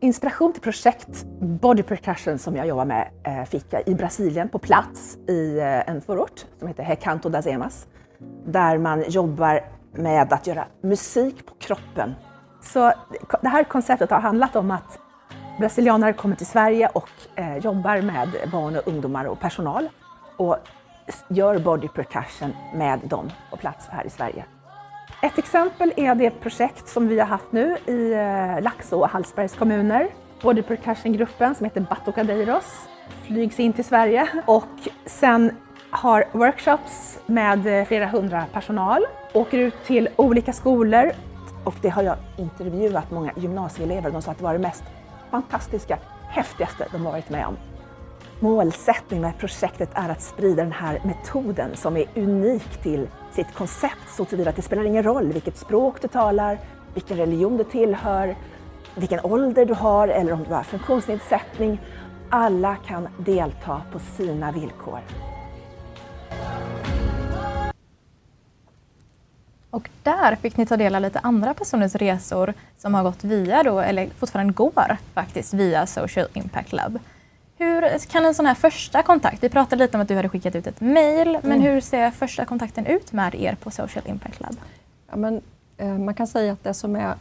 Inspiration 0.00 0.52
till 0.52 0.62
projekt 0.62 1.24
Body 1.40 1.82
Percussion 1.82 2.38
som 2.38 2.56
jag 2.56 2.66
jobbar 2.66 2.84
med 2.84 3.10
eh, 3.24 3.44
fick 3.44 3.64
jag 3.70 3.88
i 3.88 3.94
Brasilien 3.94 4.48
på 4.48 4.58
plats 4.58 5.18
i 5.28 5.58
eh, 5.58 5.90
en 5.90 6.00
förort 6.00 6.46
som 6.58 6.68
heter 6.68 6.84
Recanto 6.84 7.28
das 7.28 7.46
Emas. 7.46 7.86
Där 8.44 8.78
man 8.78 9.04
jobbar 9.08 9.60
med 9.92 10.32
att 10.32 10.46
göra 10.46 10.64
musik 10.80 11.46
på 11.46 11.54
kroppen. 11.54 12.14
Så 12.62 12.92
det 13.42 13.48
här 13.48 13.64
konceptet 13.64 14.10
har 14.10 14.20
handlat 14.20 14.56
om 14.56 14.70
att 14.70 14.98
brasilianare 15.62 16.12
kommer 16.12 16.36
till 16.36 16.46
Sverige 16.46 16.88
och 16.92 17.10
eh, 17.34 17.56
jobbar 17.56 18.00
med 18.00 18.28
barn 18.52 18.76
och 18.76 18.88
ungdomar 18.88 19.24
och 19.24 19.40
personal 19.40 19.88
och 20.36 20.56
gör 21.28 21.58
body 21.58 21.88
percussion 21.88 22.52
med 22.74 23.00
dem 23.04 23.30
på 23.50 23.56
plats 23.56 23.86
här 23.90 24.06
i 24.06 24.10
Sverige. 24.10 24.44
Ett 25.22 25.38
exempel 25.38 25.92
är 25.96 26.14
det 26.14 26.30
projekt 26.30 26.88
som 26.88 27.08
vi 27.08 27.18
har 27.18 27.26
haft 27.26 27.52
nu 27.52 27.76
i 27.86 28.12
eh, 28.12 28.62
Laxå 28.62 29.00
och 29.00 29.08
Hallsbergs 29.08 29.54
kommuner. 29.54 30.08
Body 30.42 30.62
Percussion-gruppen 30.62 31.54
som 31.54 31.64
heter 31.64 31.80
Batucadeiros 31.80 32.88
flygs 33.26 33.60
in 33.60 33.72
till 33.72 33.84
Sverige 33.84 34.28
och 34.46 34.88
sen 35.06 35.56
har 35.90 36.24
workshops 36.32 37.18
med 37.26 37.66
eh, 37.66 37.84
flera 37.84 38.06
hundra 38.06 38.44
personal, 38.52 39.04
åker 39.32 39.58
ut 39.58 39.84
till 39.86 40.08
olika 40.16 40.52
skolor 40.52 41.12
och 41.64 41.74
det 41.82 41.88
har 41.88 42.02
jag 42.02 42.16
intervjuat 42.36 43.10
många 43.10 43.32
gymnasieelever. 43.36 44.10
De 44.10 44.22
sa 44.22 44.30
att 44.30 44.38
det 44.38 44.44
var 44.44 44.52
det 44.52 44.58
mest 44.58 44.84
fantastiska, 45.32 45.98
häftigaste 46.28 46.86
de 46.92 47.04
varit 47.04 47.30
med 47.30 47.46
om. 47.46 47.56
Målsättningen 48.40 49.22
med 49.22 49.38
projektet 49.38 49.90
är 49.94 50.08
att 50.08 50.22
sprida 50.22 50.62
den 50.62 50.72
här 50.72 51.00
metoden 51.04 51.76
som 51.76 51.96
är 51.96 52.06
unik 52.14 52.82
till 52.82 53.08
sitt 53.32 53.54
koncept 53.54 54.08
så 54.16 54.24
tillvida 54.24 54.50
att 54.50 54.56
det 54.56 54.62
spelar 54.62 54.84
ingen 54.84 55.02
roll 55.02 55.32
vilket 55.32 55.56
språk 55.56 56.02
du 56.02 56.08
talar, 56.08 56.58
vilken 56.94 57.16
religion 57.16 57.56
du 57.56 57.64
tillhör, 57.64 58.36
vilken 58.94 59.20
ålder 59.20 59.66
du 59.66 59.74
har 59.74 60.08
eller 60.08 60.32
om 60.32 60.44
du 60.44 60.54
har 60.54 60.62
funktionsnedsättning. 60.62 61.80
Alla 62.30 62.76
kan 62.76 63.08
delta 63.18 63.82
på 63.92 63.98
sina 63.98 64.52
villkor. 64.52 65.00
Och 69.72 69.90
där 70.02 70.36
fick 70.36 70.56
ni 70.56 70.66
ta 70.66 70.76
del 70.76 70.94
av 70.94 71.02
lite 71.02 71.18
andra 71.18 71.54
personers 71.54 71.94
resor 71.94 72.54
som 72.78 72.94
har 72.94 73.02
gått 73.02 73.24
via 73.24 73.62
då, 73.62 73.80
eller 73.80 74.08
fortfarande 74.18 74.52
går 74.52 74.96
faktiskt, 75.14 75.54
via 75.54 75.86
Social 75.86 76.28
Impact 76.32 76.72
Lab. 76.72 76.98
Hur 77.58 77.98
kan 77.98 78.24
en 78.24 78.34
sån 78.34 78.46
här 78.46 78.54
första 78.54 79.02
kontakt, 79.02 79.42
vi 79.42 79.48
pratade 79.48 79.84
lite 79.84 79.96
om 79.96 80.00
att 80.00 80.08
du 80.08 80.16
hade 80.16 80.28
skickat 80.28 80.54
ut 80.54 80.66
ett 80.66 80.80
mail, 80.80 81.38
men 81.42 81.60
hur 81.60 81.80
ser 81.80 82.10
första 82.10 82.44
kontakten 82.44 82.86
ut 82.86 83.12
med 83.12 83.34
er 83.34 83.54
på 83.54 83.70
Social 83.70 84.04
Impact 84.06 84.40
Lab? 84.40 84.56
Ja, 85.10 85.16
men, 85.16 85.40
eh, 85.76 85.98
man 85.98 86.14
kan 86.14 86.26
säga 86.26 86.52
att 86.52 86.64
det 86.64 86.74
som 86.74 86.96
är 86.96 87.14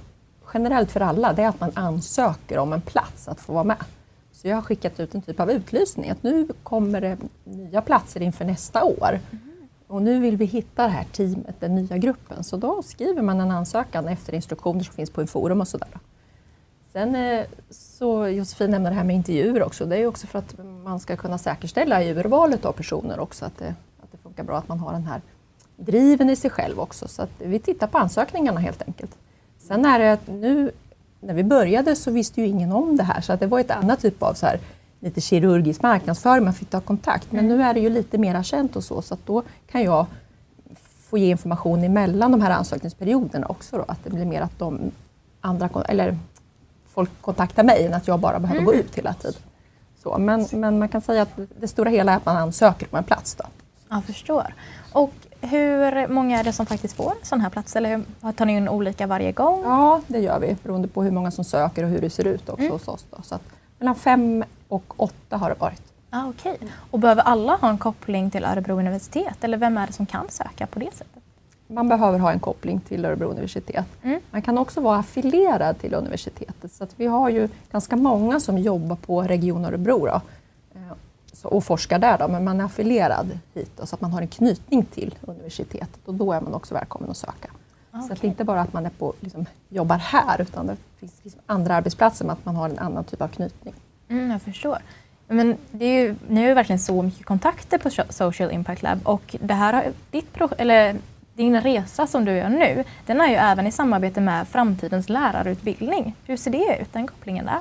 generellt 0.53 0.91
för 0.91 0.99
alla 0.99 1.33
det 1.33 1.43
är 1.43 1.47
att 1.47 1.59
man 1.59 1.71
ansöker 1.73 2.57
om 2.57 2.73
en 2.73 2.81
plats 2.81 3.27
att 3.27 3.39
få 3.39 3.53
vara 3.53 3.63
med. 3.63 3.83
Så 4.31 4.47
jag 4.47 4.55
har 4.55 4.61
skickat 4.61 4.99
ut 4.99 5.15
en 5.15 5.21
typ 5.21 5.39
av 5.39 5.51
utlysning 5.51 6.09
att 6.09 6.23
nu 6.23 6.47
kommer 6.63 7.01
det 7.01 7.17
nya 7.43 7.81
platser 7.81 8.21
inför 8.21 8.45
nästa 8.45 8.83
år. 8.83 9.19
Och 9.91 10.01
nu 10.01 10.19
vill 10.19 10.37
vi 10.37 10.45
hitta 10.45 10.83
det 10.83 10.89
här 10.89 11.03
teamet, 11.03 11.55
den 11.59 11.75
nya 11.75 11.97
gruppen. 11.97 12.43
Så 12.43 12.57
då 12.57 12.83
skriver 12.83 13.21
man 13.21 13.39
en 13.39 13.51
ansökan 13.51 14.07
efter 14.07 14.33
instruktioner 14.33 14.83
som 14.83 14.93
finns 14.93 15.09
på 15.09 15.21
en 15.21 15.27
forum 15.27 15.61
och 15.61 15.67
sådär. 15.67 15.89
Sen 16.93 17.15
eh, 17.15 17.45
så 17.69 18.27
Josefin 18.27 18.71
nämnde 18.71 18.89
det 18.89 18.95
här 18.95 19.03
med 19.03 19.15
intervjuer 19.15 19.63
också. 19.63 19.85
Det 19.85 19.97
är 19.97 20.07
också 20.07 20.27
för 20.27 20.39
att 20.39 20.55
man 20.83 20.99
ska 20.99 21.15
kunna 21.15 21.37
säkerställa 21.37 22.03
i 22.03 22.09
urvalet 22.09 22.65
av 22.65 22.71
personer 22.71 23.19
också 23.19 23.45
att 23.45 23.57
det, 23.57 23.75
att 24.03 24.11
det 24.11 24.17
funkar 24.17 24.43
bra, 24.43 24.57
att 24.57 24.67
man 24.67 24.79
har 24.79 24.93
den 24.93 25.05
här 25.05 25.21
driven 25.77 26.29
i 26.29 26.35
sig 26.35 26.49
själv 26.49 26.79
också. 26.79 27.07
Så 27.07 27.21
att 27.21 27.31
vi 27.37 27.59
tittar 27.59 27.87
på 27.87 27.97
ansökningarna 27.97 28.59
helt 28.59 28.81
enkelt. 28.81 29.17
Sen 29.57 29.85
är 29.85 29.99
det 29.99 30.13
att 30.13 30.27
nu, 30.27 30.71
när 31.19 31.33
vi 31.33 31.43
började 31.43 31.95
så 31.95 32.11
visste 32.11 32.41
ju 32.41 32.47
ingen 32.47 32.71
om 32.71 32.97
det 32.97 33.03
här 33.03 33.21
så 33.21 33.33
att 33.33 33.39
det 33.39 33.47
var 33.47 33.59
ett 33.59 33.71
annat 33.71 34.01
typ 34.01 34.23
av 34.23 34.33
så 34.33 34.45
här, 34.45 34.59
lite 35.01 35.21
kirurgisk 35.21 35.81
marknadsföring, 35.81 36.43
man 36.43 36.53
fick 36.53 36.69
ta 36.69 36.81
kontakt. 36.81 37.31
Men 37.31 37.47
nu 37.47 37.63
är 37.63 37.73
det 37.73 37.79
ju 37.79 37.89
lite 37.89 38.17
mer 38.17 38.43
känt 38.43 38.75
och 38.75 38.83
så, 38.83 39.01
så 39.01 39.13
att 39.13 39.25
då 39.25 39.43
kan 39.67 39.83
jag 39.83 40.05
få 41.09 41.17
ge 41.17 41.29
information 41.29 41.83
emellan 41.83 42.31
de 42.31 42.41
här 42.41 42.51
ansökningsperioderna 42.51 43.47
också. 43.47 43.77
Då, 43.77 43.85
att 43.87 44.03
det 44.03 44.09
blir 44.09 44.25
mer 44.25 44.41
att 44.41 44.59
de 44.59 44.91
andra, 45.41 45.69
eller 45.87 46.17
folk 46.93 47.09
kontaktar 47.21 47.63
mig 47.63 47.85
än 47.85 47.93
att 47.93 48.07
jag 48.07 48.19
bara 48.19 48.39
behöver 48.39 48.61
gå 48.61 48.73
ut 48.73 48.95
hela 48.95 49.13
tiden. 49.13 49.41
Så, 50.03 50.17
men, 50.17 50.47
men 50.51 50.79
man 50.79 50.89
kan 50.89 51.01
säga 51.01 51.21
att 51.21 51.39
det 51.59 51.67
stora 51.67 51.89
hela 51.89 52.11
är 52.11 52.17
att 52.17 52.25
man 52.25 52.37
ansöker 52.37 52.87
på 52.87 52.97
en 52.97 53.03
plats. 53.03 53.35
Då. 53.35 53.43
Jag 53.89 54.03
förstår. 54.03 54.53
Och 54.93 55.13
hur 55.41 56.07
många 56.07 56.39
är 56.39 56.43
det 56.43 56.53
som 56.53 56.65
faktiskt 56.65 56.95
får 56.95 57.11
en 57.11 57.25
sån 57.25 57.41
här 57.41 57.49
plats? 57.49 57.75
Eller 57.75 58.03
tar 58.37 58.45
ni 58.45 58.53
in 58.53 58.69
olika 58.69 59.07
varje 59.07 59.31
gång? 59.31 59.61
Ja, 59.63 60.01
det 60.07 60.19
gör 60.19 60.39
vi 60.39 60.57
beroende 60.63 60.87
på 60.87 61.03
hur 61.03 61.11
många 61.11 61.31
som 61.31 61.43
söker 61.43 61.83
och 61.83 61.89
hur 61.89 62.01
det 62.01 62.09
ser 62.09 62.27
ut 62.27 62.49
också 62.49 62.69
hos 62.69 62.87
oss. 62.87 63.05
Då. 63.09 63.21
Så 63.23 63.35
att 63.35 63.41
mellan 63.79 63.95
fem 63.95 64.43
och 64.71 64.93
åtta 64.97 65.37
har 65.37 65.49
det 65.49 65.55
varit. 65.59 65.81
Ah, 66.09 66.27
Okej. 66.27 66.57
Och 66.91 66.99
behöver 66.99 67.21
alla 67.21 67.55
ha 67.55 67.69
en 67.69 67.77
koppling 67.77 68.31
till 68.31 68.45
Örebro 68.45 68.79
universitet? 68.79 69.43
Eller 69.43 69.57
vem 69.57 69.77
är 69.77 69.87
det 69.87 69.93
som 69.93 70.05
kan 70.05 70.29
söka 70.29 70.67
på 70.67 70.79
det 70.79 70.93
sättet? 70.93 71.23
Man 71.67 71.89
behöver 71.89 72.19
ha 72.19 72.31
en 72.31 72.39
koppling 72.39 72.79
till 72.79 73.05
Örebro 73.05 73.27
universitet. 73.27 73.85
Mm. 74.01 74.19
Man 74.31 74.41
kan 74.41 74.57
också 74.57 74.81
vara 74.81 74.97
affilierad 74.97 75.79
till 75.79 75.93
universitetet. 75.93 76.71
Så 76.71 76.83
att 76.83 76.93
vi 76.95 77.05
har 77.05 77.29
ju 77.29 77.49
ganska 77.71 77.95
många 77.95 78.39
som 78.39 78.57
jobbar 78.57 78.95
på 78.95 79.21
Region 79.21 79.65
Örebro 79.65 80.05
då, 80.05 80.21
eh, 80.75 81.43
och 81.43 81.63
forskar 81.63 81.99
där. 81.99 82.17
Då, 82.17 82.27
men 82.27 82.43
man 82.43 82.59
är 82.59 82.65
affilierad 82.65 83.39
hit 83.53 83.71
då, 83.77 83.85
så 83.85 83.95
att 83.95 84.01
man 84.01 84.11
har 84.11 84.21
en 84.21 84.27
knytning 84.27 84.85
till 84.85 85.15
universitetet 85.21 85.99
och 86.05 86.13
då 86.13 86.33
är 86.33 86.41
man 86.41 86.53
också 86.53 86.73
välkommen 86.73 87.09
att 87.09 87.17
söka. 87.17 87.49
Så 87.91 88.13
att 88.13 88.21
det 88.21 88.27
är 88.27 88.29
inte 88.29 88.43
bara 88.43 88.61
att 88.61 88.73
man 88.73 88.85
är 88.85 88.89
på, 88.89 89.13
liksom, 89.19 89.45
jobbar 89.69 89.97
här 89.97 90.41
utan 90.41 90.67
det 90.67 90.77
finns 90.99 91.13
liksom 91.23 91.41
andra 91.45 91.75
arbetsplatser 91.75 92.25
med 92.25 92.33
att 92.33 92.45
man 92.45 92.55
har 92.55 92.69
en 92.69 92.79
annan 92.79 93.03
typ 93.03 93.21
av 93.21 93.27
knytning. 93.27 93.73
Mm, 94.11 94.31
jag 94.31 94.41
förstår. 94.41 94.77
Men 95.27 95.57
det 95.71 95.85
är 95.85 96.03
ju, 96.03 96.15
ni 96.27 96.41
har 96.41 96.47
ju 96.47 96.53
verkligen 96.53 96.79
så 96.79 97.01
mycket 97.01 97.25
kontakter 97.25 97.77
på 97.77 97.89
Social 98.13 98.51
Impact 98.51 98.81
Lab 98.81 98.99
och 99.03 99.35
det 99.39 99.53
här 99.53 99.73
har, 99.73 99.85
ditt 100.11 100.33
pro, 100.33 100.49
eller 100.57 100.95
din 101.33 101.61
resa 101.61 102.07
som 102.07 102.25
du 102.25 102.31
gör 102.31 102.49
nu, 102.49 102.83
den 103.05 103.21
är 103.21 103.27
ju 103.27 103.35
även 103.35 103.67
i 103.67 103.71
samarbete 103.71 104.21
med 104.21 104.47
framtidens 104.47 105.09
lärarutbildning. 105.09 106.15
Hur 106.25 106.37
ser 106.37 106.51
det 106.51 106.77
ut, 106.81 106.93
den 106.93 107.07
kopplingen 107.07 107.45
där? 107.45 107.59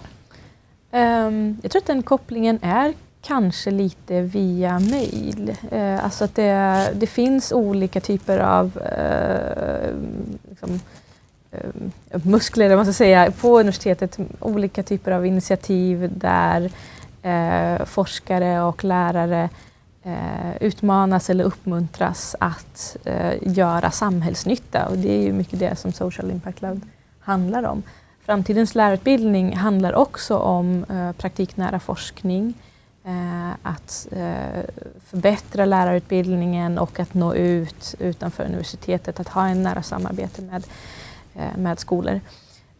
Um, 1.26 1.58
jag 1.62 1.70
tror 1.70 1.82
att 1.82 1.86
den 1.86 2.02
kopplingen 2.02 2.58
är 2.62 2.94
kanske 3.22 3.70
lite 3.70 4.20
via 4.20 4.78
mail. 4.78 5.56
Uh, 5.72 6.04
alltså 6.04 6.24
att 6.24 6.34
det, 6.34 6.90
det 6.94 7.06
finns 7.06 7.52
olika 7.52 8.00
typer 8.00 8.38
av 8.38 8.66
uh, 8.76 9.94
liksom, 10.50 10.80
Eh, 11.52 12.20
muskler, 12.22 12.64
eller 12.64 12.76
vad 12.76 12.86
man 12.86 12.94
ska 12.94 12.98
säga, 12.98 13.32
på 13.40 13.60
universitetet. 13.60 14.18
Olika 14.40 14.82
typer 14.82 15.12
av 15.12 15.26
initiativ 15.26 16.10
där 16.16 16.70
eh, 17.22 17.84
forskare 17.84 18.62
och 18.62 18.84
lärare 18.84 19.48
eh, 20.02 20.56
utmanas 20.60 21.30
eller 21.30 21.44
uppmuntras 21.44 22.36
att 22.40 22.96
eh, 23.04 23.32
göra 23.42 23.90
samhällsnytta. 23.90 24.88
Och 24.88 24.98
det 24.98 25.12
är 25.12 25.22
ju 25.22 25.32
mycket 25.32 25.58
det 25.58 25.76
som 25.76 25.92
Social 25.92 26.30
Impact 26.30 26.62
Lab 26.62 26.80
handlar 27.20 27.62
om. 27.62 27.82
Framtidens 28.24 28.74
lärarutbildning 28.74 29.56
handlar 29.56 29.92
också 29.92 30.36
om 30.36 30.84
eh, 30.90 31.12
praktiknära 31.12 31.80
forskning. 31.80 32.54
eh, 33.04 33.50
att 33.62 34.08
eh, 34.12 34.62
förbättra 35.10 35.64
lärarutbildningen 35.64 36.78
och 36.78 37.00
att 37.00 37.14
nå 37.14 37.34
ut 37.34 37.94
utanför 37.98 38.44
universitetet, 38.44 39.20
att 39.20 39.28
ha 39.28 39.48
en 39.48 39.62
nära 39.62 39.82
samarbete 39.82 40.42
med, 40.42 40.66
Eh, 41.34 41.56
med 41.56 41.78
skolor. 41.78 42.20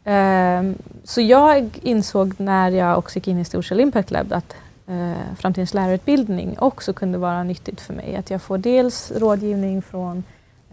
Ehm, 0.04 0.74
så 1.04 1.20
jag 1.20 1.78
insåg 1.82 2.34
när 2.36 2.70
jag 2.70 2.98
också 2.98 3.16
gick 3.16 3.28
in 3.28 3.38
i 3.38 3.44
Social 3.44 3.80
Impact 3.80 4.10
Lab 4.10 4.32
att 4.32 4.54
eh, 4.86 5.12
framtidens 5.38 5.74
lärarutbildning 5.74 6.58
också 6.58 6.92
kunde 6.92 7.18
vara 7.18 7.42
nyttigt 7.42 7.80
för 7.80 7.94
mig. 7.94 8.16
Att 8.16 8.30
jag 8.30 8.42
får 8.42 8.58
dels 8.58 9.12
rådgivning 9.12 9.82
från 9.82 10.24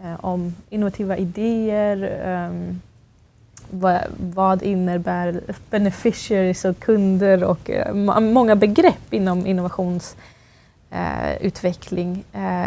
eh, 0.03 0.25
om 0.25 0.55
innovativa 0.69 1.17
idéer, 1.17 2.21
ehm, 2.25 2.81
vad, 3.69 4.01
vad 4.17 4.63
innebär 4.63 5.41
beneficiaries 5.69 6.65
och 6.65 6.79
kunder 6.79 7.43
och 7.43 7.69
många 8.21 8.55
begrepp 8.55 9.13
inom 9.13 9.45
innovationsutveckling. 9.45 12.23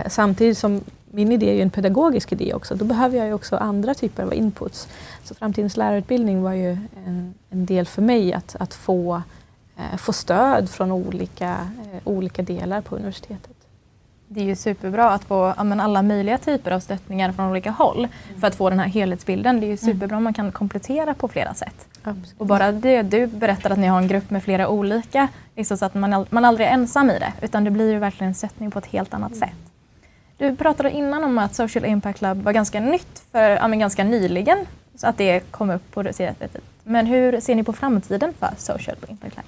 Samtidigt 0.07 0.59
som 0.59 0.81
min 1.13 1.33
idé 1.33 1.51
är 1.51 1.55
ju 1.55 1.63
en 1.63 1.71
pedagogisk 1.71 2.33
idé 2.33 2.55
också. 2.55 2.75
Då 2.75 2.85
behöver 2.85 3.19
jag 3.19 3.27
ju 3.27 3.33
också 3.33 3.57
andra 3.57 3.95
typer 3.95 4.23
av 4.23 4.35
inputs. 4.35 4.89
Så 5.25 5.35
framtidens 5.35 5.77
lärarutbildning 5.77 6.43
var 6.43 6.53
ju 6.53 6.71
en, 7.07 7.35
en 7.51 7.67
del 7.67 7.87
för 7.87 8.03
mig 8.03 8.33
att, 8.33 8.57
att 8.59 8.75
få, 8.75 9.23
eh, 9.77 9.97
få 9.99 10.13
stöd 10.13 10.71
från 10.71 10.93
olika, 10.93 11.51
eh, 11.51 12.01
olika 12.05 12.43
delar 12.43 12.81
på 12.81 12.97
universitetet. 12.97 13.57
Det 14.33 14.41
är 14.41 14.45
ju 14.45 14.57
superbra 14.57 15.11
att 15.11 15.25
få 15.25 15.55
ja, 15.57 15.83
alla 15.83 16.03
möjliga 16.03 16.39
typer 16.39 16.71
av 16.71 16.81
stöttningar 16.81 17.33
från 17.33 17.51
olika 17.51 17.71
håll 17.71 17.99
mm. 17.99 18.41
för 18.41 18.47
att 18.47 18.55
få 18.55 18.71
den 18.71 18.79
här 18.79 18.87
helhetsbilden. 18.87 19.61
Det 19.61 19.67
är 19.67 19.69
ju 19.69 19.79
mm. 19.83 19.95
superbra 19.95 20.17
om 20.17 20.25
man 20.25 20.35
kan 20.35 20.53
komplettera 20.53 21.15
på 21.15 21.29
flera 21.29 21.55
sätt. 21.55 21.87
Absolut. 22.03 22.35
Och 22.39 22.47
bara 22.47 22.73
det 22.73 23.03
du 23.03 23.27
berättar 23.27 23.71
att 23.71 23.79
ni 23.79 23.87
har 23.87 23.99
en 23.99 24.09
grupp 24.09 24.31
med 24.31 24.43
flera 24.43 24.69
olika, 24.69 25.29
liksom 25.57 25.77
så 25.77 25.85
att 25.85 25.95
man, 25.95 26.27
man 26.31 26.45
aldrig 26.45 26.69
är 26.69 26.73
ensam 26.73 27.11
i 27.11 27.19
det 27.19 27.33
utan 27.43 27.65
det 27.65 27.71
blir 27.71 27.93
ju 27.93 27.99
verkligen 27.99 28.29
en 28.29 28.35
stöttning 28.35 28.71
på 28.71 28.79
ett 28.79 28.87
helt 28.87 29.15
annat 29.15 29.33
mm. 29.33 29.41
sätt. 29.41 29.71
Du 30.41 30.57
pratade 30.57 30.91
innan 30.91 31.25
om 31.25 31.39
att 31.39 31.55
Social 31.55 31.85
Impact 31.85 32.21
Lab 32.21 32.43
var 32.43 32.53
ganska 32.53 32.81
nytt 32.81 33.23
för 33.33 33.51
ja, 33.51 33.69
men 33.69 33.79
ganska 33.79 34.05
nyligen, 34.05 34.59
så 34.95 35.07
att 35.07 35.19
det 35.19 35.41
kom 35.51 35.71
upp 35.71 35.91
på 35.91 36.03
det 36.03 36.13
sättet. 36.13 36.57
Men 36.85 37.07
hur 37.07 37.41
ser 37.41 37.55
ni 37.55 37.65
på 37.65 37.73
framtiden 37.73 38.33
för 38.39 38.51
Social 38.59 38.97
Impact 39.09 39.37
Lab? 39.37 39.45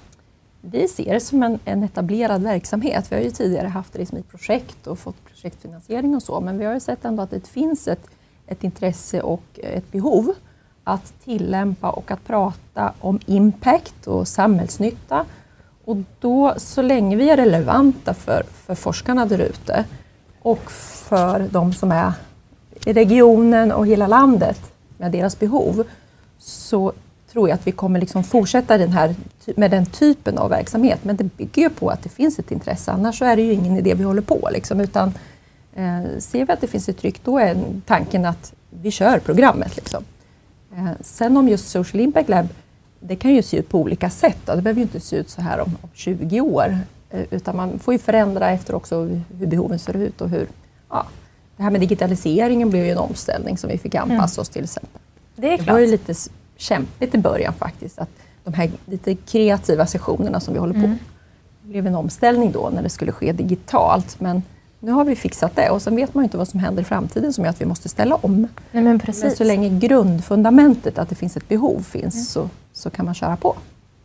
Vi 0.61 0.87
ser 0.87 1.13
det 1.13 1.19
som 1.19 1.43
en, 1.43 1.59
en, 1.65 1.83
etablerad 1.83 2.43
verksamhet. 2.43 3.11
Vi 3.11 3.15
har 3.15 3.23
ju 3.23 3.31
tidigare 3.31 3.67
haft 3.67 3.93
det 3.93 3.99
liksom 3.99 4.17
i 4.17 4.21
projekt 4.21 4.87
och 4.87 4.99
fått 4.99 5.25
projektfinansiering 5.25 6.15
och 6.15 6.23
så, 6.23 6.41
men 6.41 6.59
vi 6.59 6.65
har 6.65 6.73
ju 6.73 6.79
sett 6.79 7.05
ändå 7.05 7.23
att 7.23 7.31
det 7.31 7.47
finns 7.47 7.87
ett, 7.87 8.09
ett 8.47 8.63
intresse 8.63 9.21
och 9.21 9.59
ett 9.63 9.91
behov 9.91 10.33
att 10.83 11.13
tillämpa 11.23 11.89
och 11.89 12.11
att 12.11 12.25
prata 12.25 12.93
om 12.99 13.19
impact 13.25 14.07
och 14.07 14.27
samhällsnytta. 14.27 15.25
Och 15.85 15.97
då, 16.19 16.53
så 16.57 16.81
länge 16.81 17.15
vi 17.15 17.29
är 17.29 17.37
relevanta 17.37 18.13
för, 18.13 18.43
för 18.43 18.75
forskarna 18.75 19.25
där 19.25 19.39
ute 19.39 19.85
och 20.43 20.71
för 20.71 21.47
de 21.51 21.73
som 21.73 21.91
är 21.91 22.13
i 22.85 22.93
regionen 22.93 23.71
och 23.71 23.87
hela 23.87 24.07
landet 24.07 24.59
med 24.97 25.11
deras 25.11 25.39
behov, 25.39 25.83
så 26.37 26.93
tror 27.31 27.49
jag 27.49 27.55
att 27.55 27.67
vi 27.67 27.71
kommer 27.71 27.99
liksom 27.99 28.23
fortsätta 28.23 28.77
den 28.77 28.91
här, 28.91 29.15
med 29.55 29.71
den 29.71 29.85
typen 29.85 30.37
av 30.37 30.49
verksamhet. 30.49 30.99
Men 31.03 31.15
det 31.15 31.23
bygger 31.23 31.61
ju 31.61 31.69
på 31.69 31.89
att 31.89 32.03
det 32.03 32.09
finns 32.09 32.39
ett 32.39 32.51
intresse, 32.51 32.91
annars 32.91 33.17
så 33.17 33.25
är 33.25 33.35
det 33.35 33.41
ju 33.41 33.53
ingen 33.53 33.77
idé 33.77 33.93
vi 33.93 34.03
håller 34.03 34.21
på. 34.21 34.49
Liksom, 34.53 34.79
utan, 34.79 35.13
eh, 35.75 36.19
ser 36.19 36.45
vi 36.45 36.53
att 36.53 36.61
det 36.61 36.67
finns 36.67 36.89
ett 36.89 36.97
tryck, 36.97 37.23
då 37.23 37.37
är 37.37 37.57
tanken 37.85 38.25
att 38.25 38.53
vi 38.69 38.91
kör 38.91 39.19
programmet. 39.19 39.75
Liksom. 39.75 40.03
Eh, 40.75 40.91
sen 41.01 41.37
om 41.37 41.49
just 41.49 41.69
Social 41.69 42.01
Impact 42.01 42.29
Lab, 42.29 42.47
det 42.99 43.15
kan 43.15 43.33
ju 43.33 43.41
se 43.41 43.57
ut 43.57 43.69
på 43.69 43.79
olika 43.79 44.09
sätt. 44.09 44.37
Då. 44.45 44.55
Det 44.55 44.61
behöver 44.61 44.79
ju 44.79 44.83
inte 44.83 44.99
se 44.99 45.15
ut 45.15 45.29
så 45.29 45.41
här 45.41 45.59
om, 45.59 45.77
om 45.81 45.89
20 45.93 46.41
år. 46.41 46.77
Eh, 47.13 47.25
utan 47.31 47.55
man 47.55 47.79
får 47.79 47.93
ju 47.93 47.97
förändra 47.97 48.51
efter 48.51 48.75
också 48.75 49.03
hur 49.39 49.47
behoven 49.47 49.79
ser 49.79 49.97
ut 49.97 50.21
och 50.21 50.29
hur... 50.29 50.47
Ja, 50.89 51.05
det 51.57 51.63
här 51.63 51.71
med 51.71 51.81
digitaliseringen 51.81 52.69
blev 52.69 52.85
ju 52.85 52.91
en 52.91 52.97
omställning 52.97 53.57
som 53.57 53.69
vi 53.69 53.77
fick 53.77 53.95
anpassa 53.95 54.41
oss 54.41 54.49
till. 54.49 54.63
Exempel. 54.63 55.01
Det, 55.35 55.57
det 55.57 55.71
var 55.71 55.79
ju 55.79 55.87
lite 55.87 56.13
kämpigt 56.57 57.15
i 57.15 57.17
början 57.17 57.53
faktiskt. 57.53 57.99
Att 57.99 58.09
de 58.43 58.53
här 58.53 58.71
lite 58.85 59.15
kreativa 59.15 59.85
sessionerna 59.85 60.39
som 60.39 60.53
vi 60.53 60.59
håller 60.59 60.73
på 60.73 60.79
mm. 60.79 60.97
Det 61.61 61.69
blev 61.69 61.87
en 61.87 61.95
omställning 61.95 62.51
då 62.51 62.69
när 62.73 62.83
det 62.83 62.89
skulle 62.89 63.11
ske 63.11 63.31
digitalt. 63.31 64.19
Men 64.19 64.43
nu 64.79 64.91
har 64.91 65.05
vi 65.05 65.15
fixat 65.15 65.55
det 65.55 65.69
och 65.69 65.81
sen 65.81 65.95
vet 65.95 66.13
man 66.13 66.23
inte 66.23 66.37
vad 66.37 66.47
som 66.47 66.59
händer 66.59 66.81
i 66.81 66.85
framtiden 66.85 67.33
som 67.33 67.43
gör 67.43 67.49
att 67.49 67.61
vi 67.61 67.65
måste 67.65 67.89
ställa 67.89 68.15
om. 68.15 68.47
Nej, 68.71 68.83
men, 68.83 68.99
precis. 68.99 69.23
men 69.23 69.35
så 69.35 69.43
länge 69.43 69.69
grundfundamentet, 69.69 70.97
att 70.97 71.09
det 71.09 71.15
finns 71.15 71.37
ett 71.37 71.47
behov, 71.47 71.81
finns 71.81 72.13
mm. 72.13 72.25
så, 72.25 72.49
så 72.73 72.89
kan 72.89 73.05
man 73.05 73.13
köra 73.13 73.37
på. 73.37 73.55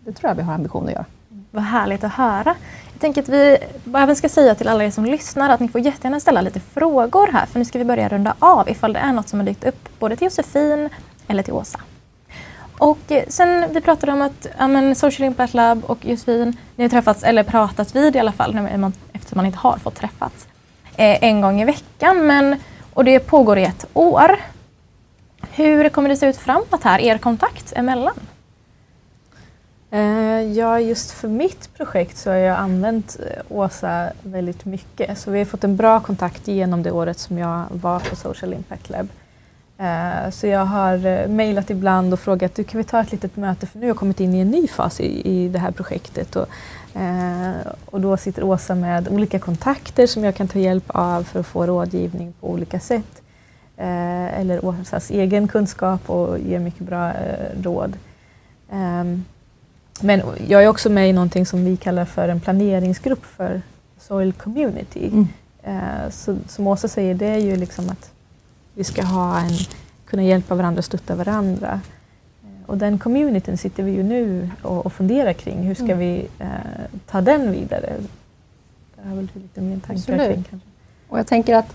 Det 0.05 0.13
tror 0.13 0.31
jag 0.31 0.35
vi 0.35 0.43
har 0.43 0.55
ambition 0.55 0.87
att 0.87 0.93
göra. 0.93 1.05
Vad 1.51 1.63
härligt 1.63 2.05
att 2.05 2.13
höra. 2.13 2.55
Jag 2.99 3.01
tänker 3.01 3.23
att 3.23 3.29
vi 3.29 3.59
även 3.95 4.17
ska 4.17 4.29
säga 4.29 4.55
till 4.55 4.69
alla 4.69 4.85
er 4.85 4.91
som 4.91 5.05
lyssnar 5.05 5.51
att 5.51 5.61
ni 5.61 5.69
får 5.69 5.81
jättegärna 5.81 6.21
ställa 6.21 6.41
lite 6.41 6.61
frågor 6.61 7.29
här 7.33 7.47
för 7.47 7.59
nu 7.59 7.65
ska 7.65 7.79
vi 7.79 7.85
börja 7.85 8.09
runda 8.09 8.35
av 8.39 8.71
ifall 8.71 8.93
det 8.93 8.99
är 8.99 9.13
något 9.13 9.29
som 9.29 9.39
har 9.39 9.47
dykt 9.47 9.65
upp 9.65 9.89
både 9.99 10.17
till 10.17 10.25
Josefin 10.25 10.89
eller 11.29 11.43
till 11.43 11.53
Åsa. 11.53 11.81
Och 12.79 13.13
eh, 13.13 13.25
sen 13.29 13.73
vi 13.73 13.81
pratade 13.81 14.13
om 14.13 14.23
att 14.23 14.47
ja, 14.59 14.69
men 14.69 14.95
Social 14.95 15.27
Impact 15.27 15.55
Lab 15.55 15.85
och 15.85 16.05
Josefin, 16.05 16.57
ni 16.77 16.85
har 16.85 16.89
träffats, 16.89 17.23
eller 17.23 17.43
pratat 17.43 17.97
vid 17.97 18.17
i 18.17 18.19
alla 18.19 18.33
fall, 18.33 18.59
eftersom 19.13 19.37
man 19.37 19.47
inte 19.47 19.59
har 19.59 19.77
fått 19.77 19.95
träffats, 19.95 20.47
eh, 20.97 21.25
en 21.25 21.41
gång 21.41 21.61
i 21.61 21.65
veckan. 21.65 22.27
Men, 22.27 22.57
och 22.95 23.05
det 23.05 23.21
pågår 23.21 23.59
i 23.59 23.65
ett 23.65 23.87
år. 23.95 24.37
Hur 25.51 25.89
kommer 25.89 26.09
det 26.09 26.17
se 26.17 26.27
ut 26.27 26.37
framåt 26.37 26.85
här, 26.85 26.99
er 27.01 27.19
kontakt 27.19 27.73
emellan? 27.77 28.15
Eh, 29.91 30.43
ja, 30.43 30.81
just 30.81 31.11
för 31.11 31.29
mitt 31.29 31.75
projekt 31.75 32.17
så 32.17 32.31
har 32.31 32.37
jag 32.37 32.57
använt 32.57 33.17
eh, 33.21 33.43
Åsa 33.49 34.13
väldigt 34.23 34.65
mycket. 34.65 35.19
Så 35.19 35.31
vi 35.31 35.39
har 35.39 35.45
fått 35.45 35.65
en 35.65 35.77
bra 35.77 36.01
kontakt 36.01 36.49
genom 36.49 36.83
det 36.83 36.91
året 36.91 37.19
som 37.19 37.39
jag 37.39 37.65
var 37.71 38.01
på 38.01 38.17
Social 38.17 38.55
Impact 38.55 38.91
Lab. 38.91 39.09
Eh, 39.79 40.31
så 40.31 40.47
jag 40.47 40.65
har 40.65 41.29
mejlat 41.29 41.71
ibland 41.71 42.13
och 42.13 42.21
frågat, 42.21 42.55
du 42.55 42.65
kan 42.65 42.79
vi 42.79 42.85
ta 42.85 43.01
ett 43.01 43.13
litet 43.13 43.37
möte 43.37 43.67
för 43.67 43.79
nu 43.79 43.85
har 43.85 43.89
jag 43.89 43.97
kommit 43.97 44.21
in 44.21 44.35
i 44.35 44.41
en 44.41 44.51
ny 44.51 44.69
fas 44.69 45.01
i, 45.01 45.29
i 45.31 45.49
det 45.49 45.59
här 45.59 45.71
projektet. 45.71 46.37
Och, 46.37 46.47
och 47.85 48.01
då 48.01 48.17
sitter 48.17 48.43
Åsa 48.43 48.75
med 48.75 49.09
olika 49.09 49.39
kontakter 49.39 50.07
som 50.07 50.25
jag 50.25 50.35
kan 50.35 50.49
ta 50.49 50.59
hjälp 50.59 50.85
av 50.87 51.23
för 51.23 51.41
att 51.41 51.47
få 51.47 51.67
rådgivning 51.67 52.33
på 52.41 52.51
olika 52.51 52.81
sätt. 52.81 53.23
Eller 53.77 54.65
Åsas 54.65 55.11
egen 55.11 55.49
kunskap 55.49 56.11
och 56.11 56.39
ger 56.39 56.59
mycket 56.59 56.87
bra 56.87 57.13
råd. 57.63 57.97
Ehm, 58.71 59.25
men 60.01 60.23
jag 60.47 60.65
är 60.65 60.69
också 60.69 60.91
med 60.91 61.11
i 61.11 61.13
någonting 61.13 61.47
som 61.47 61.65
vi 61.65 61.77
kallar 61.77 62.05
för 62.05 62.29
en 62.29 62.41
planeringsgrupp 62.41 63.25
för 63.25 63.63
Soil 63.99 64.33
Community. 64.33 65.07
Mm. 65.07 65.29
Uh, 65.67 66.11
så, 66.11 66.37
som 66.49 66.67
Åsa 66.67 66.89
säger, 66.89 67.15
det 67.15 67.27
är 67.27 67.39
ju 67.39 67.57
liksom 67.57 67.91
att 67.91 68.11
vi 68.75 68.85
ska 68.85 69.03
ha 69.03 69.41
en, 69.41 69.51
kunna 70.07 70.23
hjälpa 70.23 70.55
varandra, 70.55 70.83
stötta 70.83 71.15
varandra. 71.15 71.81
Uh, 72.45 72.51
och 72.67 72.79
den 72.79 72.99
communityn 72.99 73.59
sitter 73.59 73.83
vi 73.83 73.91
ju 73.91 74.03
nu 74.03 74.51
och, 74.63 74.87
och 74.87 74.93
funderar 74.93 75.33
kring. 75.33 75.63
Hur 75.63 75.75
ska 75.75 75.85
mm. 75.85 75.99
vi 75.99 76.29
uh, 76.41 76.47
ta 77.07 77.21
den 77.21 77.53
vidare? 77.53 77.93
Det 78.97 79.09
har 79.09 79.17
väl 79.17 79.29
lite 79.35 79.61
mer 79.61 79.81
tankar 79.81 80.17
kring 80.19 80.45
kanske. 80.51 80.69
Och 81.09 81.19
jag 81.19 81.27
tänker 81.27 81.57
att 81.57 81.75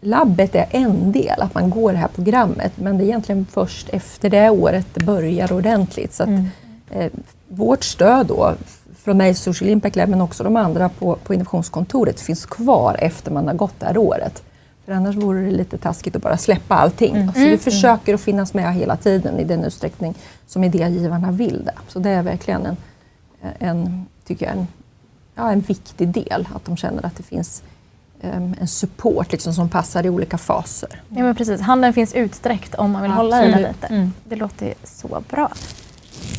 labbet 0.00 0.54
är 0.54 0.66
en 0.70 1.12
del, 1.12 1.42
att 1.42 1.54
man 1.54 1.70
går 1.70 1.92
det 1.92 1.98
här 1.98 2.08
programmet, 2.08 2.72
men 2.76 2.98
det 2.98 3.04
är 3.04 3.06
egentligen 3.06 3.46
först 3.50 3.88
efter 3.88 4.30
det 4.30 4.50
året 4.50 4.86
det 4.94 5.04
börjar 5.04 5.52
ordentligt. 5.52 6.14
Så 6.14 6.22
att, 6.22 6.28
mm. 6.28 6.46
eh, 6.90 7.10
vårt 7.48 7.84
stöd 7.84 8.26
då, 8.26 8.54
från 8.96 9.16
mig 9.16 9.34
Social 9.34 9.70
Impact 9.70 9.96
Lab, 9.96 10.08
men 10.08 10.20
också 10.20 10.44
de 10.44 10.56
andra 10.56 10.88
på, 10.88 11.16
på 11.24 11.34
innovationskontoret, 11.34 12.20
finns 12.20 12.46
kvar 12.46 12.96
efter 12.98 13.30
man 13.30 13.46
har 13.46 13.54
gått 13.54 13.80
det 13.80 13.86
här 13.86 13.98
året. 13.98 14.42
För 14.84 14.92
annars 14.92 15.16
vore 15.16 15.40
det 15.40 15.50
lite 15.50 15.78
taskigt 15.78 16.16
att 16.16 16.22
bara 16.22 16.36
släppa 16.36 16.74
allting. 16.74 17.16
Mm. 17.16 17.32
Så 17.32 17.38
vi 17.38 17.46
mm. 17.46 17.58
försöker 17.58 18.14
att 18.14 18.20
finnas 18.20 18.54
med 18.54 18.74
hela 18.74 18.96
tiden 18.96 19.38
i 19.38 19.44
den 19.44 19.64
utsträckning 19.64 20.14
som 20.46 20.64
idégivarna 20.64 21.30
vill 21.30 21.64
det. 21.64 21.74
Så 21.88 21.98
det 21.98 22.10
är 22.10 22.22
verkligen 22.22 22.66
en, 22.66 22.76
en 23.58 24.06
tycker 24.24 24.46
jag, 24.46 24.56
en, 24.56 24.66
ja, 25.34 25.52
en 25.52 25.60
viktig 25.60 26.08
del, 26.08 26.48
att 26.54 26.64
de 26.64 26.76
känner 26.76 27.06
att 27.06 27.16
det 27.16 27.22
finns 27.22 27.62
en 28.20 28.68
support 28.68 29.32
liksom, 29.32 29.54
som 29.54 29.68
passar 29.68 30.06
i 30.06 30.10
olika 30.10 30.38
faser. 30.38 31.02
Ja, 31.08 31.22
men 31.22 31.34
precis. 31.34 31.60
Handen 31.60 31.92
finns 31.92 32.14
utsträckt 32.14 32.74
om 32.74 32.90
man 32.90 33.02
vill 33.02 33.10
Absolut. 33.10 33.32
hålla 33.32 33.44
i 33.44 33.50
den 33.50 33.62
lite. 33.62 33.86
Mm. 33.86 34.12
Det 34.24 34.36
låter 34.36 34.74
så 34.84 35.22
bra. 35.30 35.50